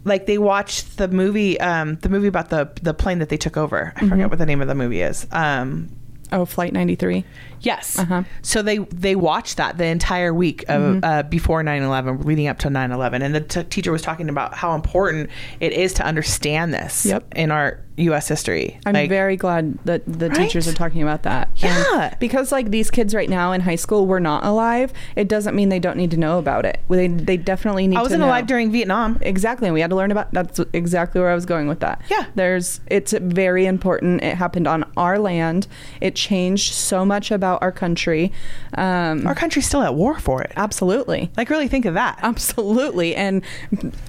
[0.04, 3.56] Like they watched the movie, um, the movie about the the plane that they took
[3.56, 3.92] over.
[3.96, 5.26] I forget what the name of the movie is.
[5.32, 5.88] Um,
[6.32, 7.22] Oh, Flight 93.
[7.60, 7.96] Yes.
[7.98, 8.24] Uh-huh.
[8.42, 11.04] So they they watched that the entire week of Mm-hmm.
[11.04, 14.74] uh, before 9/11 leading up to 9/11 and the t- teacher was talking about how
[14.74, 17.34] important it is to understand this Yep.
[17.36, 18.78] in our US history.
[18.86, 20.36] I'm Like, very glad that the Right?
[20.36, 21.48] teachers are talking about that.
[21.56, 22.08] Yeah.
[22.10, 25.54] And because like these kids right now in high school were not alive, it doesn't
[25.54, 26.80] mean they don't need to know about it.
[26.88, 29.18] They they definitely need I wasn't alive during Vietnam.
[29.22, 29.68] Exactly.
[29.68, 32.00] And we had to learn about that's exactly where I was going with that.
[32.10, 32.24] Yeah.
[32.34, 34.22] There's it's very important.
[34.22, 35.66] It happened on our land.
[36.00, 38.32] It changed so much about our country.
[38.76, 40.52] Um Our country's still at war for it.
[40.56, 41.30] absolutely.
[41.36, 42.18] Like really think of that.
[42.22, 43.14] Absolutely.
[43.14, 43.42] And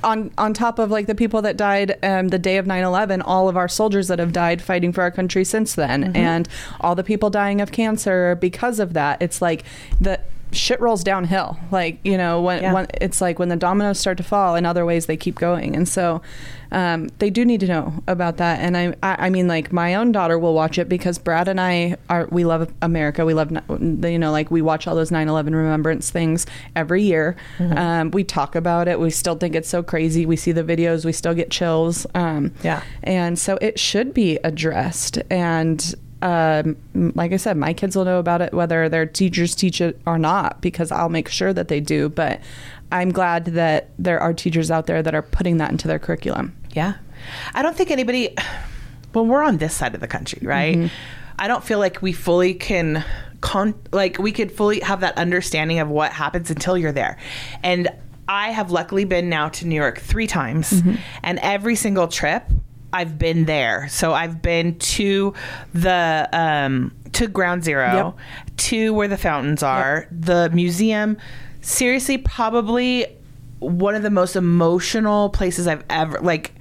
[0.04, 3.48] on on top of like the people that died um, the day of 9/11, all
[3.50, 6.16] of our soldiers that have died fighting for our country since then Mm-hmm.
[6.16, 6.50] and
[6.82, 9.22] all the people dying of cancer because of that.
[9.22, 9.64] It's like
[10.00, 10.20] the
[10.56, 11.58] shit rolls downhill.
[11.72, 12.74] Like, you know, when, Yeah.
[12.74, 15.76] when it's like when the dominoes start to fall in other ways they keep going.
[15.76, 16.22] And so
[16.72, 18.60] um, they do need to know about that.
[18.60, 21.62] And I, I I mean like my own daughter will watch it because Brad and
[21.62, 23.24] I are we love America.
[23.24, 27.36] We love you know like we watch all those 9/11 remembrance things every year.
[27.60, 27.78] Mm-hmm.
[27.78, 29.00] Um, we talk about it.
[29.00, 30.26] We still think it's so crazy.
[30.26, 31.06] We see the videos.
[31.06, 32.08] We still get chills.
[32.16, 32.82] Um, Yeah.
[33.04, 35.20] And so it should be addressed.
[35.30, 36.76] And um,
[37.16, 40.18] like I said, my kids will know about it whether their teachers teach it or
[40.18, 42.10] not because I'll make sure that they do.
[42.10, 42.40] But
[42.92, 46.56] I'm glad that there are teachers out there that are putting that into their curriculum.
[46.74, 46.96] Yeah.
[47.54, 48.36] I don't think anybody,
[49.14, 50.76] well, we're on this side of the country, right?
[50.78, 50.88] Mm-hmm.
[51.38, 53.04] I don't feel like we fully can,
[53.42, 57.18] con- like, we could fully have that understanding of what happens until you're there.
[57.64, 57.90] And
[58.28, 60.96] I have luckily been now to New York three times, Mm-hmm.
[61.24, 62.44] and every single trip,
[62.96, 63.88] I've been there.
[63.90, 65.34] So I've been to
[65.74, 68.16] the um, to Ground Zero,
[68.48, 68.58] Yep.
[68.58, 71.18] to where the fountains are, the museum.
[71.62, 73.06] Seriously, probably
[73.60, 76.54] one of the most emotional places I've ever like.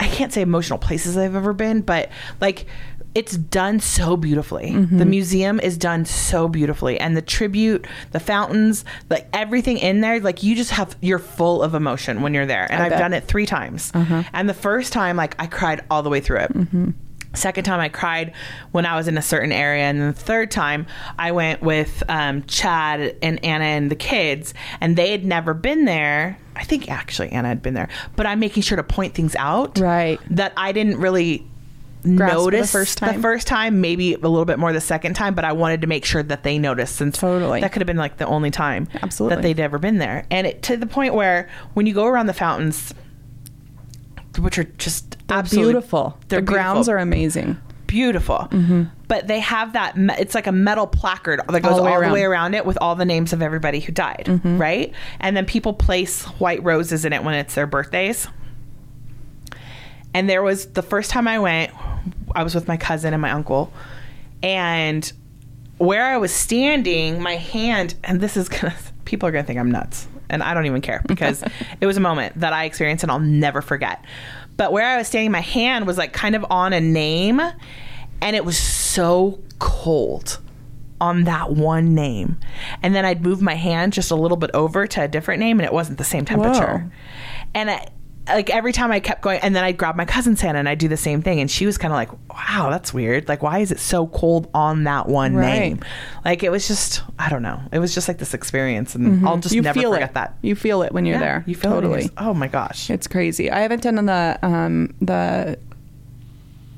[0.00, 2.66] I can't say emotional places I've ever been, but like
[3.14, 4.70] it's done so beautifully.
[4.70, 4.98] Mm-hmm.
[4.98, 10.18] The museum is done so beautifully, and the tribute, the fountains, like everything in there,
[10.20, 12.66] like you just have you're full of emotion when you're there.
[12.70, 12.98] And I I've bet.
[12.98, 13.90] done it three times.
[13.94, 14.22] Uh-huh.
[14.32, 16.52] And the first time, like I cried all the way through it.
[16.54, 16.90] Mm-hmm.
[17.34, 18.34] Second time I cried
[18.72, 20.86] when I was in a certain area, and then the third time
[21.18, 25.86] I went with um, Chad and Anna and the kids, and they had never been
[25.86, 26.38] there.
[26.54, 29.78] I think actually Anna had been there, but I'm making sure to point things out
[29.78, 30.20] Right.
[30.30, 31.46] that I didn't really
[32.02, 33.16] Grasp the notice first time?
[33.16, 35.86] the first time, maybe a little bit more the second time, but I wanted to
[35.86, 37.60] make sure that they noticed since Totally.
[37.60, 39.36] that could have been like the only time Absolutely.
[39.36, 42.26] that they'd ever been there, and it, to the point where when you go around
[42.26, 42.92] the fountains,
[44.38, 46.18] which are just They're absolutely beautiful.
[46.28, 47.56] they're the grounds beautiful are amazing.
[47.86, 48.48] beautiful.
[48.50, 48.84] Mm-hmm.
[49.08, 52.06] But they have that, me- it's like a metal placard that goes all, the way
[52.08, 54.56] the way around it with all the names of everybody who died, mm-hmm.
[54.56, 54.92] right?
[55.20, 58.26] And then people place white roses in it when it's their birthdays.
[60.14, 61.72] And there was the first time I went,
[62.34, 63.72] I was with my cousin and my uncle.
[64.42, 65.10] And
[65.78, 69.70] where I was standing, my hand, and this is gonna, people are gonna think I'm
[69.70, 70.08] nuts.
[70.28, 71.44] And I don't even care because
[71.80, 74.04] it was a moment that I experienced and I'll never forget.
[74.56, 77.40] But where I was standing, my hand was like kind of on a name,
[78.20, 80.38] and it was so cold
[81.00, 82.38] on that one name.
[82.82, 85.58] And then I'd move my hand just a little bit over to a different name,
[85.58, 86.78] and it wasn't the same temperature.
[86.78, 86.90] Whoa.
[87.54, 87.88] And I,
[88.28, 90.78] like every time I kept going, and then I'd grab my cousin's hand and I'd
[90.78, 91.40] do the same thing.
[91.40, 93.28] And she was kind of like, wow, that's weird.
[93.28, 95.58] Like, why is it so cold on that one Right.
[95.58, 95.80] name?
[96.24, 97.60] Like, it was just, I don't know.
[97.72, 98.94] It was just like this experience.
[98.94, 99.56] And I'll just Mm-hmm.
[99.56, 100.14] you never feel forget it.
[100.14, 100.36] that.
[100.42, 101.44] You feel it when you're Yeah, there.
[101.46, 102.10] You feel it totally.
[102.16, 102.90] oh my gosh.
[102.90, 103.50] It's crazy.
[103.50, 105.58] I haven't done the um, the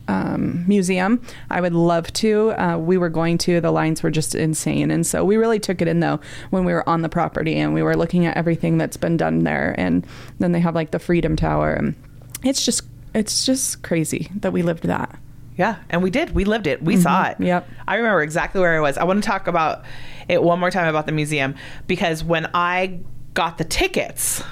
[0.08, 1.20] um, museum.
[1.50, 2.50] I would love to.
[2.52, 3.60] Uh, we were going to.
[3.60, 6.72] The lines were just insane, and so we really took it in though when we
[6.72, 9.74] were on the property and we were looking at everything that's been done there.
[9.78, 10.06] And
[10.38, 11.94] then they have like the Freedom Tower, and
[12.42, 12.82] it's just
[13.14, 15.18] it's just crazy that we lived that.
[15.56, 16.34] Yeah, and we did.
[16.34, 16.82] We lived it.
[16.82, 17.36] We saw it.
[17.38, 17.68] Yep.
[17.86, 18.98] I remember exactly where I was.
[18.98, 19.84] I want to talk about
[20.28, 21.54] it one more time about the museum
[21.86, 22.98] because when I
[23.34, 24.42] got the tickets,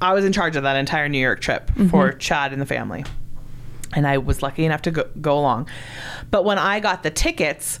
[0.00, 3.04] I was in charge of that entire New York trip for Chad and the family.
[3.94, 5.68] And I was lucky enough to go, go along.
[6.30, 7.80] But when I got the tickets,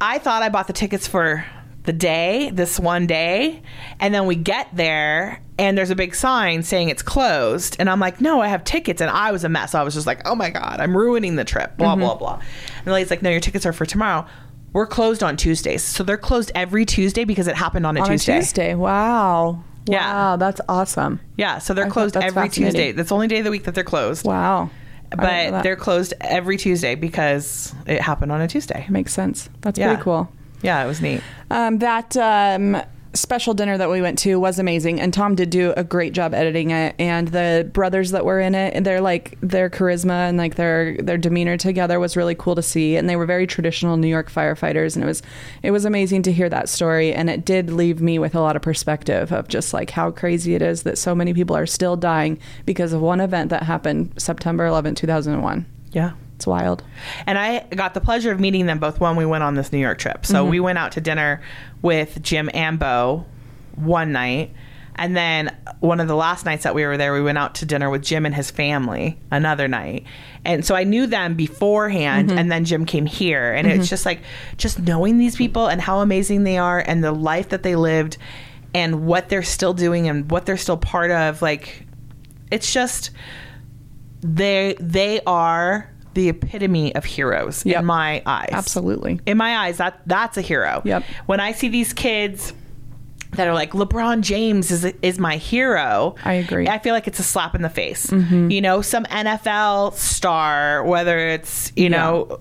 [0.00, 1.44] I thought I bought the tickets for
[1.84, 3.62] the day, this one day.
[3.98, 7.76] And then we get there and there's a big sign saying it's closed.
[7.78, 9.00] And I'm like, no, I have tickets.
[9.00, 9.74] And I was a mess.
[9.74, 12.00] I was just like, oh my God, I'm ruining the trip, blah, mm-hmm.
[12.00, 12.34] blah, blah.
[12.78, 14.26] And the lady's like, no, your tickets are for tomorrow.
[14.72, 15.82] We're closed on Tuesdays.
[15.82, 18.36] So they're closed every Tuesday because it happened on a On Tuesday.
[18.36, 18.74] a Tuesday.
[18.74, 19.64] Wow.
[19.86, 20.12] Yeah.
[20.12, 21.20] Wow, that's awesome.
[21.36, 21.58] Yeah.
[21.58, 22.48] So they're I closed every.
[22.48, 22.92] Tuesday.
[22.92, 24.24] That's the only day of the week that they're closed.
[24.24, 24.70] Wow.
[25.12, 28.86] I didn't know But they're closed every Tuesday because it happened on a Tuesday.
[28.88, 29.48] makes sense.
[29.60, 29.88] That's Yeah.
[29.88, 30.30] pretty cool.
[30.62, 31.22] Yeah, it was neat.
[31.50, 32.80] Um, that um,
[33.14, 36.32] special dinner that we went to was amazing, and Tom did do a great job
[36.34, 36.94] editing it.
[36.98, 41.18] And the brothers that were in it, their like their charisma and like their their
[41.18, 42.96] demeanor together was really cool to see.
[42.96, 45.22] And they were very traditional New York firefighters, and it was
[45.62, 47.12] it was amazing to hear that story.
[47.12, 50.54] And it did leave me with a lot of perspective of just like how crazy
[50.54, 54.12] it is that so many people are still dying because of one event that happened
[54.16, 55.66] September 11, 2001.
[55.92, 56.12] Yeah.
[56.40, 56.82] It's wild.
[57.26, 59.78] And I got the pleasure of meeting them both when we went on this New
[59.78, 60.24] York trip.
[60.24, 60.50] So Mm-hmm.
[60.50, 61.42] we went out to dinner
[61.82, 63.26] with Jim and Bo
[63.76, 64.54] one night.
[64.96, 67.66] And then one of the last nights that we were there, we went out to
[67.66, 70.04] dinner with Jim and his family another night.
[70.46, 72.38] And so I knew them beforehand, Mm-hmm.
[72.38, 73.52] and then Jim came here.
[73.52, 74.20] And it's just like,
[74.56, 78.16] just knowing these people and how amazing they are and the life that they lived
[78.72, 81.42] and what they're still doing and what they're still part of.
[81.42, 81.86] Like,
[82.50, 83.10] it's just,
[84.22, 87.80] they they are the epitome of heroes Yep.
[87.80, 88.48] in my eyes.
[88.52, 89.20] Absolutely.
[89.26, 90.82] In my eyes, that that's a hero.
[90.84, 91.04] Yep.
[91.26, 92.52] When I see these kids
[93.32, 96.16] that are like LeBron James is is my hero.
[96.24, 96.66] I agree.
[96.66, 98.10] I feel like it's a slap in the face.
[98.12, 101.88] You know, some NFL star, whether it's you Yeah.
[101.90, 102.38] know.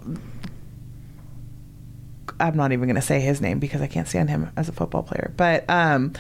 [2.40, 4.72] I'm not even going to say his name because I can't stand him as a
[4.72, 5.34] football player.
[5.36, 6.14] But um,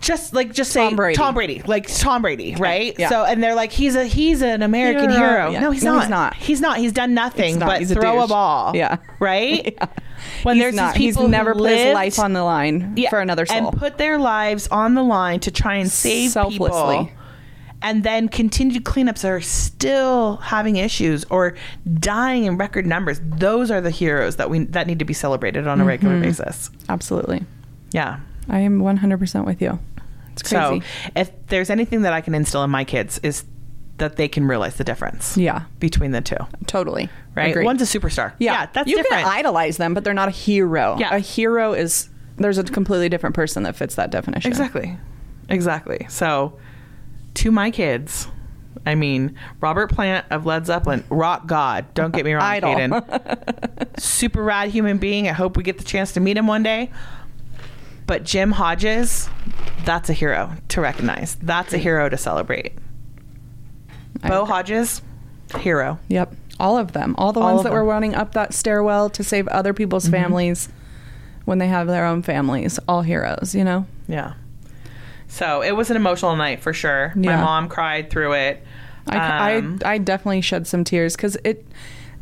[0.00, 1.14] just like just say Tom Brady.
[1.16, 2.94] Tom Brady, like Tom Brady, right?
[2.98, 3.08] yeah.
[3.10, 5.20] So and they're like he's a he's an American Hero.
[5.28, 5.50] hero.
[5.50, 5.60] Yeah.
[5.60, 6.00] No, he's No, not.
[6.02, 6.34] he's not.
[6.36, 6.78] He's not.
[6.78, 7.66] He's done nothing He's not.
[7.66, 8.28] but He's a throw a douche.
[8.30, 8.76] ball.
[8.76, 8.96] Yeah.
[9.18, 9.76] Right.
[9.80, 9.86] Yeah.
[10.42, 10.94] When he's there's not.
[10.94, 13.68] these He's people never who put his life on the line Yeah, for another soul.
[13.68, 17.08] and put their lives on the line to try and save people,
[17.82, 21.54] and then continued cleanups are still having issues or
[21.94, 23.18] dying in record numbers.
[23.24, 26.22] Those are the heroes that we that need to be celebrated on a regular Mm-hmm.
[26.24, 26.70] basis.
[26.90, 27.44] Absolutely.
[27.92, 28.20] Yeah.
[28.48, 29.78] I am 100% with you.
[30.40, 30.80] It's crazy.
[30.80, 33.44] So if there's anything that I can instill in my kids is
[33.98, 35.36] that they can realize the difference.
[35.36, 35.64] Yeah.
[35.78, 37.08] Between the two, totally.
[37.34, 37.50] right?
[37.50, 37.64] Agreed.
[37.66, 38.32] One's a superstar.
[38.38, 38.66] yeah.
[38.72, 39.24] that's you different.
[39.24, 40.96] can idolize them, but they're not a hero.
[40.98, 41.14] Yeah.
[41.14, 44.50] A hero is there's a completely different person that fits that definition.
[44.50, 44.96] Exactly.
[45.50, 46.06] Exactly.
[46.08, 46.58] So,
[47.34, 48.28] to my kids,
[48.86, 51.92] I mean, Robert Plant of Led Zeppelin, rock god.
[51.94, 52.74] Don't get me wrong, Idol.
[52.74, 54.00] Kaden.
[54.00, 55.28] Super rad human being.
[55.28, 56.90] I hope we get the chance to meet him one day.
[58.10, 59.28] But Jim Hodges,
[59.84, 61.36] that's a hero to recognize.
[61.36, 62.72] That's a hero to celebrate.
[64.24, 64.50] I Bo agree.
[64.52, 65.00] Hodges,
[65.60, 66.00] hero.
[66.08, 66.34] Yep.
[66.58, 67.14] All of them.
[67.18, 70.12] All the All ones that were running up that stairwell to save other people's Mm-hmm.
[70.24, 70.68] families
[71.44, 72.80] when they have their own families.
[72.88, 73.86] All heroes, you know?
[74.08, 74.32] Yeah.
[75.28, 77.12] So it was an emotional night for sure.
[77.14, 77.36] Yeah.
[77.36, 78.64] My mom cried through it.
[79.06, 81.64] I, Um, I, I definitely shed some tears because it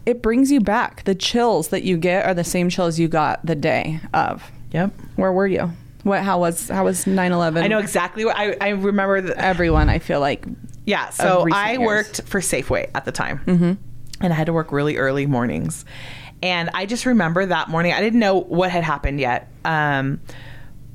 [0.04, 1.04] it brings you back.
[1.04, 4.52] The chills that you get are the same chills you got the day of.
[4.72, 4.92] Yep.
[5.16, 5.72] Where were you?
[6.02, 6.22] What?
[6.22, 7.62] How was how was 9/11?
[7.62, 9.20] I know exactly what I, I remember.
[9.20, 9.88] The, everyone.
[9.88, 10.46] I feel like
[10.84, 11.80] Yeah, so I years.
[11.80, 13.72] worked for Safeway at the time, mm-hmm.
[14.20, 15.84] and I had to work really early mornings.
[16.42, 17.92] And I just remember that morning.
[17.92, 20.20] I didn't know what had happened yet, um,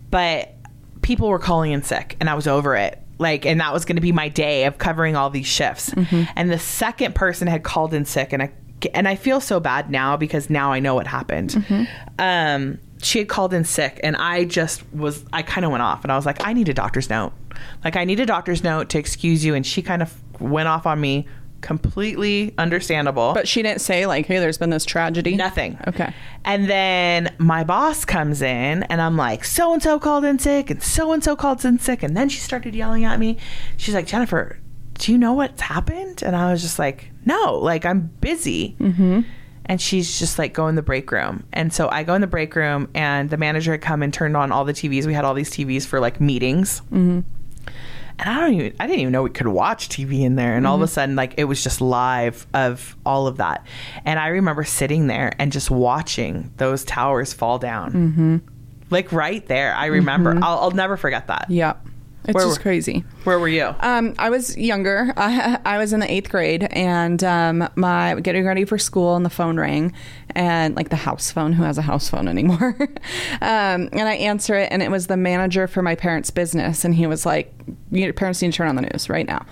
[0.10, 0.54] but
[1.02, 3.00] people were calling in sick, and I was over it.
[3.20, 5.92] Like, and that was going to be my day of covering all these shifts.
[5.92, 6.24] Mm-hmm.
[6.36, 8.52] And the second person had called in sick, and I
[8.94, 11.52] and I feel so bad now because now I know what happened.
[11.52, 11.84] Mm-hmm.
[12.20, 16.04] Um, she had called in sick, and I just was I kind of went off,
[16.04, 17.34] and I was like, I need a doctor's note.
[17.84, 20.86] Like, I need a doctor's note to excuse you, and she kind of went off
[20.86, 21.28] on me.
[21.62, 23.34] Completely understandable.
[23.34, 25.78] But she didn't say like, "Hey, there's been this tragedy." Nothing.
[25.88, 26.14] Okay.
[26.44, 30.70] And then my boss comes in and I'm like, so and so called in sick
[30.70, 32.04] and so and so called in sick.
[32.04, 33.38] And then she started yelling at me.
[33.78, 34.60] She's like, Jennifer,
[34.96, 36.22] do you know what's happened?
[36.22, 38.76] And I was just like, no, like I'm busy.
[38.80, 39.22] Mm-hmm.
[39.66, 41.46] And she's just like, go in the break room.
[41.54, 44.36] And so I go in the break room and the manager had come and turned
[44.36, 45.06] on all the TVs.
[45.06, 46.82] We had all these TVs for like meetings.
[46.92, 47.22] Mm-hmm.
[48.20, 50.56] And I don't even, I didn't even know we could watch TV in there.
[50.56, 53.66] And all of a sudden, like, it was just live of all of that.
[54.06, 57.92] And I remember sitting there and just watching those towers fall down.
[57.92, 58.38] Mm-hmm.
[58.92, 59.74] Like, right there.
[59.74, 60.38] I remember.
[60.44, 61.50] I'll, I'll never forget that.
[61.50, 61.88] Yep.
[62.26, 63.04] It's Where just were- crazy.
[63.26, 63.76] Where were you?
[63.82, 65.14] Um, I was younger.
[65.18, 69.26] I, I was in the eighth grade, and um, my getting ready for school, and
[69.26, 69.94] the phone rang,
[70.32, 71.54] and like the house phone.
[71.54, 72.76] Who has a house phone anymore?
[73.42, 76.96] um, and I answer it, and it was the manager for my parents' business, and
[76.96, 77.54] he was like,
[77.92, 79.46] "Your parents need to turn on the news right now."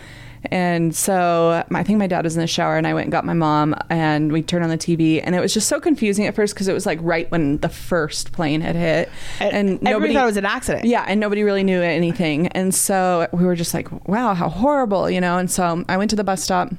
[0.46, 3.26] And so I think my dad was in the shower, and I went and got
[3.26, 6.34] my mom, and we turned on the TV, and it was just so confusing at
[6.34, 10.14] first because it was like right when the first plane had hit, and Everybody nobody
[10.14, 10.86] thought it was an accident.
[10.86, 12.48] yeah, and nobody really knew anything.
[12.48, 15.38] And so we were just like, wow, how horrible, you know?
[15.38, 16.74] And so I went to the bus stop,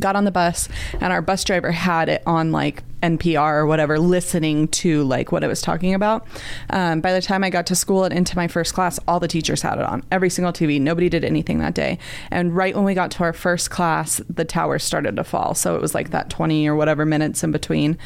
[0.00, 0.68] got on the bus,
[1.00, 5.44] and our bus driver had it on like NPR or whatever, listening to like what
[5.44, 6.26] it was talking about.
[6.70, 9.28] Um, by the time I got to school and into my first class, all the
[9.28, 10.80] teachers had it on, every single TV.
[10.80, 11.98] Nobody did anything that day.
[12.30, 15.54] And right when we got to our first class, the towers started to fall.
[15.54, 17.98] So it was like that 20 or whatever minutes in between.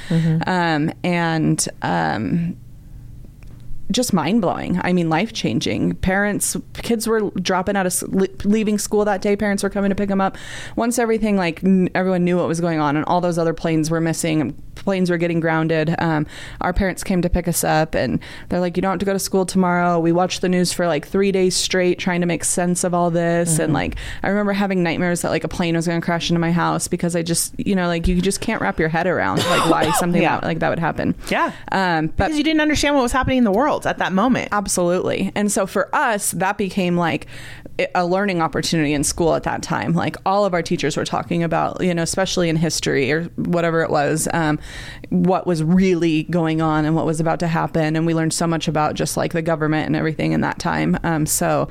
[0.46, 2.56] Um, and, um,
[3.90, 4.80] just mind blowing.
[4.82, 5.94] I mean, life changing.
[5.96, 8.02] Parents, kids were dropping out of
[8.44, 9.36] leaving school that day.
[9.36, 10.36] Parents were coming to pick them up.
[10.76, 13.90] Once everything like n- everyone knew what was going on, and all those other planes
[13.90, 15.94] were missing, and planes were getting grounded.
[15.98, 16.26] Um,
[16.62, 19.12] our parents came to pick us up, and they're like, "You don't have to go
[19.12, 22.44] to school tomorrow." We watched the news for like three days straight, trying to make
[22.44, 23.58] sense of all this.
[23.58, 26.40] And like, I remember having nightmares that like a plane was going to crash into
[26.40, 29.38] my house because I just, you know, like you just can't wrap your head around
[29.38, 30.36] like why something Yeah.
[30.40, 31.14] that, like that would happen.
[31.28, 31.52] Yeah.
[31.72, 34.48] Um, but because you didn't understand what was happening in the world at that moment.
[34.52, 35.32] Absolutely.
[35.34, 37.26] And so for us, that became like
[37.94, 39.94] a learning opportunity in school at that time.
[39.94, 43.82] Like all of our teachers were talking about, you know, especially in history or whatever
[43.82, 44.58] it was, um,
[45.10, 47.96] what was really going on and what was about to happen.
[47.96, 50.98] And we learned so much about just like the government and everything in that time.
[51.02, 51.68] Um, so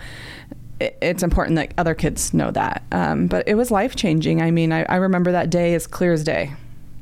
[0.79, 2.83] it's important that other kids know that.
[2.91, 4.41] Um, but it was life changing.
[4.41, 6.53] I mean, I, I remember that day as clear as day.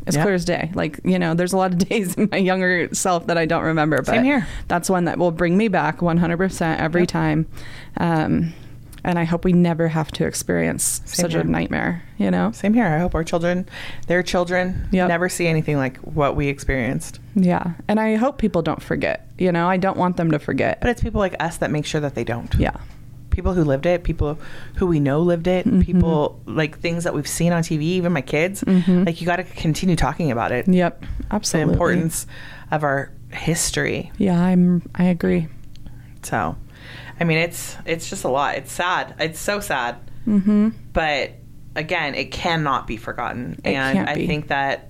[0.07, 0.23] As Yeah.
[0.23, 0.71] clear as day.
[0.73, 3.63] Like, you know, there's a lot of days in my younger self that I don't
[3.63, 3.97] remember.
[3.97, 4.47] But Same here.
[4.67, 7.07] that's one that will bring me back 100% every Yep.
[7.09, 7.45] time.
[7.97, 8.53] Um,
[9.03, 11.41] and I hope we never have to experience Same such here.
[11.41, 12.51] a nightmare, you know?
[12.51, 12.85] Same here.
[12.87, 13.67] I hope our children,
[14.07, 15.07] their children, Yep.
[15.07, 17.19] never see anything like what we experienced.
[17.35, 17.73] Yeah.
[17.87, 19.69] And I hope people don't forget, you know?
[19.69, 20.79] I don't want them to forget.
[20.81, 22.53] But it's people like us that make sure that they don't.
[22.55, 22.71] yeah.
[23.37, 24.39] People who lived it, people
[24.77, 25.85] who we know lived it, Mhm.
[25.85, 28.63] people like things that we've seen on TV, even my kids.
[28.63, 29.05] Mhm.
[29.05, 30.67] Like you got to continue talking about it.
[30.67, 31.03] Yep.
[31.29, 31.67] absolutely.
[31.67, 32.25] The importance
[32.71, 34.11] of our history.
[34.17, 35.49] Yeah, I'm, I agree.
[36.23, 36.55] So,
[37.19, 38.55] I mean, it's it's just a lot.
[38.55, 39.13] It's sad.
[39.19, 39.97] It's so sad.
[40.27, 40.69] Mm-hmm.
[40.93, 41.33] but
[41.75, 43.59] again, it cannot be forgotten.
[43.63, 44.25] It and I be.
[44.25, 44.89] think that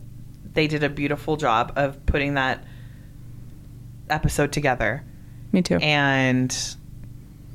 [0.54, 2.64] they did a beautiful job of putting that
[4.10, 5.04] episode together.
[5.52, 5.76] Me too.
[5.82, 6.56] And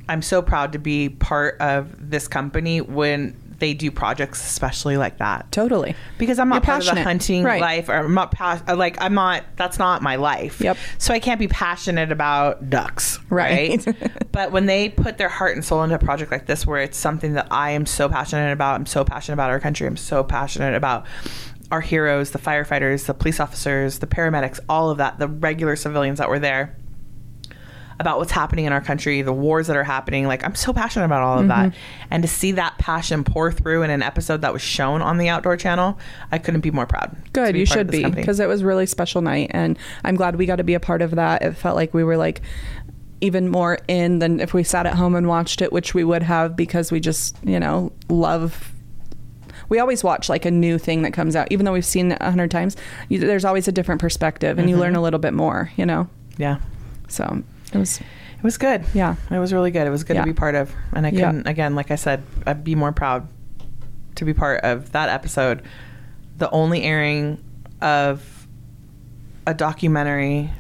[0.09, 5.19] I'm so proud to be part of this company when they do projects, especially like
[5.19, 5.51] that.
[5.53, 5.95] totally.
[6.19, 7.61] Because I'm not You're part of the hunting Right.
[7.61, 9.45] life, or I'm not pas- like I'm not.
[9.55, 10.61] That's not my life.
[10.61, 10.77] Yep.
[10.99, 13.87] So I can't be passionate about ducks, Right.
[13.87, 14.13] right?
[14.33, 16.99] but when they put their heart and soul into a project like this, where it's
[16.99, 19.87] something that I am so passionate about, I'm so passionate about our country.
[19.87, 21.07] I'm so passionate about
[21.71, 26.19] our heroes, the firefighters, the police officers, the paramedics, all of that, the regular civilians
[26.19, 26.77] that were there.
[28.03, 30.27] About what's happening in our country, the wars that are happening.
[30.27, 31.71] Like, I'm so passionate about all of that.
[31.71, 32.07] Mm-hmm.
[32.11, 35.29] And to see that passion pour through in an episode that was shown on the
[35.29, 35.97] Outdoor Channel,
[36.33, 37.17] I couldn't be more proud.
[37.33, 40.47] Good, you should be because it was a really special night, and I'm glad we
[40.47, 41.43] got to be a part of that.
[41.43, 42.43] It felt like we were like
[43.21, 46.25] even more in than if we sat at home and watched it, which we would
[46.25, 48.73] have because we just you know love.
[49.69, 52.19] We always watch like a new thing that comes out, even though we've seen it
[52.21, 52.77] a hundred times.
[53.09, 56.09] You, there's always a different perspective, and you learn a little bit more, you know.
[56.37, 56.59] Yeah.
[57.09, 58.85] So it was, It was good.
[58.95, 59.87] yeah, It was really good.
[59.87, 60.23] It was good Yeah.
[60.23, 60.73] to be part of.
[60.93, 61.27] And I Yeah.
[61.27, 63.29] couldn't, again, like I said, I'd be more proud
[64.17, 65.63] to be part of that episode.
[66.39, 67.39] The only airing
[67.81, 68.47] of
[69.47, 70.51] a documentary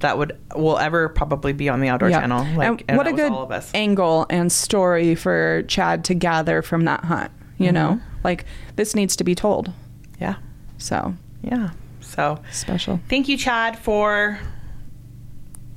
[0.00, 2.20] that would will ever probably be on the Outdoor yeah.
[2.20, 2.46] Channel.
[2.56, 3.70] Like, and what a good all of us.
[3.74, 7.30] angle and story for Chad to gather from that hunt.
[7.58, 8.24] You know, Mhm.
[8.24, 8.46] like
[8.76, 9.72] this needs to be told.
[10.18, 10.36] Yeah.
[10.78, 11.70] So Yeah.
[12.00, 13.00] So special.
[13.10, 14.38] thank you, Chad, for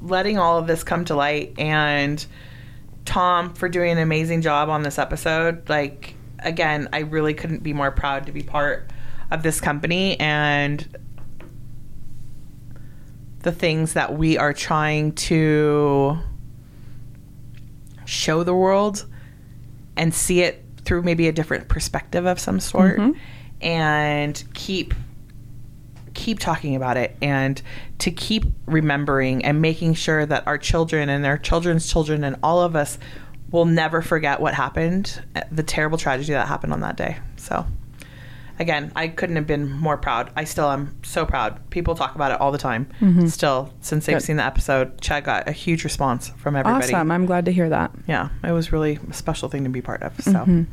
[0.03, 2.23] letting all of this come to light and
[3.05, 5.67] Tom for doing an amazing job on this episode.
[5.69, 8.89] Like, again, I really couldn't be more proud to be part
[9.31, 10.85] of this company and
[13.39, 16.17] the things that we are trying to
[18.05, 19.05] show the world
[19.97, 23.15] and see it through maybe a different perspective of some sort Mhm.
[23.61, 24.93] and keep
[26.13, 27.61] keep talking about it and
[27.99, 32.61] to keep remembering and making sure that our children and their children's children and all
[32.61, 32.97] of us
[33.51, 37.65] will never forget what happened the terrible tragedy that happened on that day so
[38.59, 40.31] again, I couldn't have been more proud.
[40.35, 41.69] I still am so proud.
[41.71, 42.87] People talk about it all the time.
[43.27, 44.19] Still, since they've Mm-hmm.
[44.19, 44.25] Good.
[44.25, 46.93] seen the episode, Chad got a huge response from everybody.
[46.93, 47.09] Awesome.
[47.11, 47.91] I'm glad to hear that.
[48.07, 50.13] Yeah, it was really a special thing to be part of.
[50.21, 50.63] So Mm-hmm.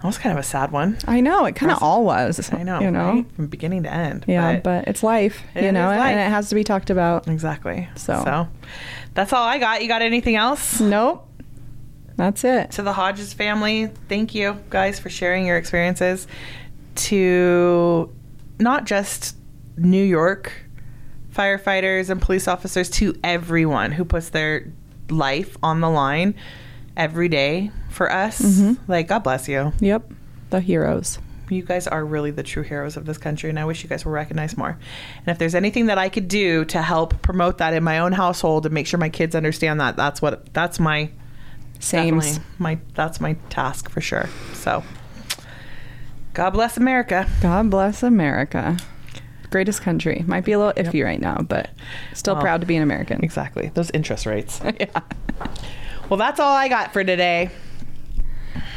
[0.00, 0.98] That was kind of a sad one.
[1.06, 1.44] I know.
[1.46, 2.52] It kind of all was.
[2.52, 3.12] I know, You know?
[3.12, 3.26] right?
[3.36, 4.24] from beginning to end.
[4.28, 6.00] Yeah, but- but, it's life, It you know, life.
[6.00, 7.26] and it has to be talked about.
[7.28, 7.88] exactly.
[7.96, 8.22] So.
[8.24, 8.48] so
[9.14, 9.82] that's all I got.
[9.82, 10.80] You got anything else?
[10.80, 11.24] Nope.
[12.16, 12.72] That's it.
[12.72, 16.26] to the Hodges family, thank you guys for sharing your experiences
[16.96, 18.12] to
[18.58, 19.36] not just
[19.76, 20.52] New York
[21.32, 24.66] firefighters and police officers, to everyone who puts their
[25.08, 26.34] life on the line
[26.98, 28.40] every day for us.
[28.42, 28.90] Mm-hmm.
[28.90, 29.72] Like, God bless you.
[29.80, 30.12] Yep.
[30.50, 31.18] The heroes.
[31.48, 34.04] You guys are really the true heroes of this country, and I wish you guys
[34.04, 34.76] were recognized more.
[35.18, 38.12] And if there's anything that I could do to help promote that in my own
[38.12, 41.10] household and make sure my kids understand that, that's what that's my
[41.80, 42.20] Same.
[42.58, 44.28] My that's my task for sure.
[44.52, 44.84] So
[46.34, 47.26] God bless America.
[47.40, 48.76] God bless America.
[49.50, 50.24] Greatest country.
[50.26, 51.70] Might be a little iffy right now, but
[52.12, 53.24] still Well, proud to be an American.
[53.24, 53.70] Exactly.
[53.72, 54.60] Those interest rates.
[54.80, 55.00] yeah.
[56.08, 57.50] Well, that's all I got for today.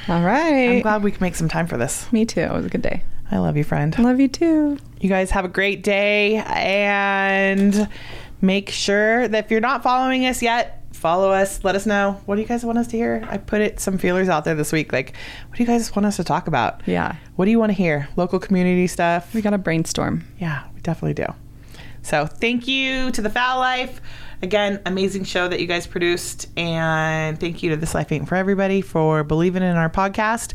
[0.08, 0.70] All right.
[0.70, 2.12] I'm glad we could make some time for this.
[2.12, 2.42] Me too.
[2.42, 3.04] It was a good day.
[3.30, 3.98] I love you, friend.
[3.98, 4.78] Love you too.
[5.00, 7.88] You guys have a great day and
[8.42, 11.64] make sure that if you're not following us yet, follow us.
[11.64, 12.20] Let us know.
[12.26, 13.26] What do you guys want us to hear?
[13.30, 14.92] I put it some feelers out there this week.
[14.92, 15.16] Like,
[15.48, 16.82] what do you guys want us to talk about?
[16.86, 17.16] Yeah.
[17.38, 18.10] What do you want to hear?
[18.18, 19.34] Local community stuff?
[19.34, 20.26] We got to brainstorm.
[20.40, 21.28] Yeah, we definitely do.
[22.02, 24.02] So thank you to the Fowl Life.
[24.42, 26.48] Again, amazing show that you guys produced.
[26.58, 30.54] And thank you to This Life Ain't For Everybody for believing in our podcast.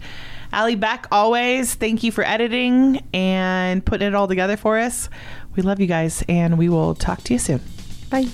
[0.53, 5.09] Allie Beck, always, thank you for editing and putting it all together for us.
[5.57, 7.61] We love you guys, and we will talk to you soon.
[8.11, 8.29] Bye.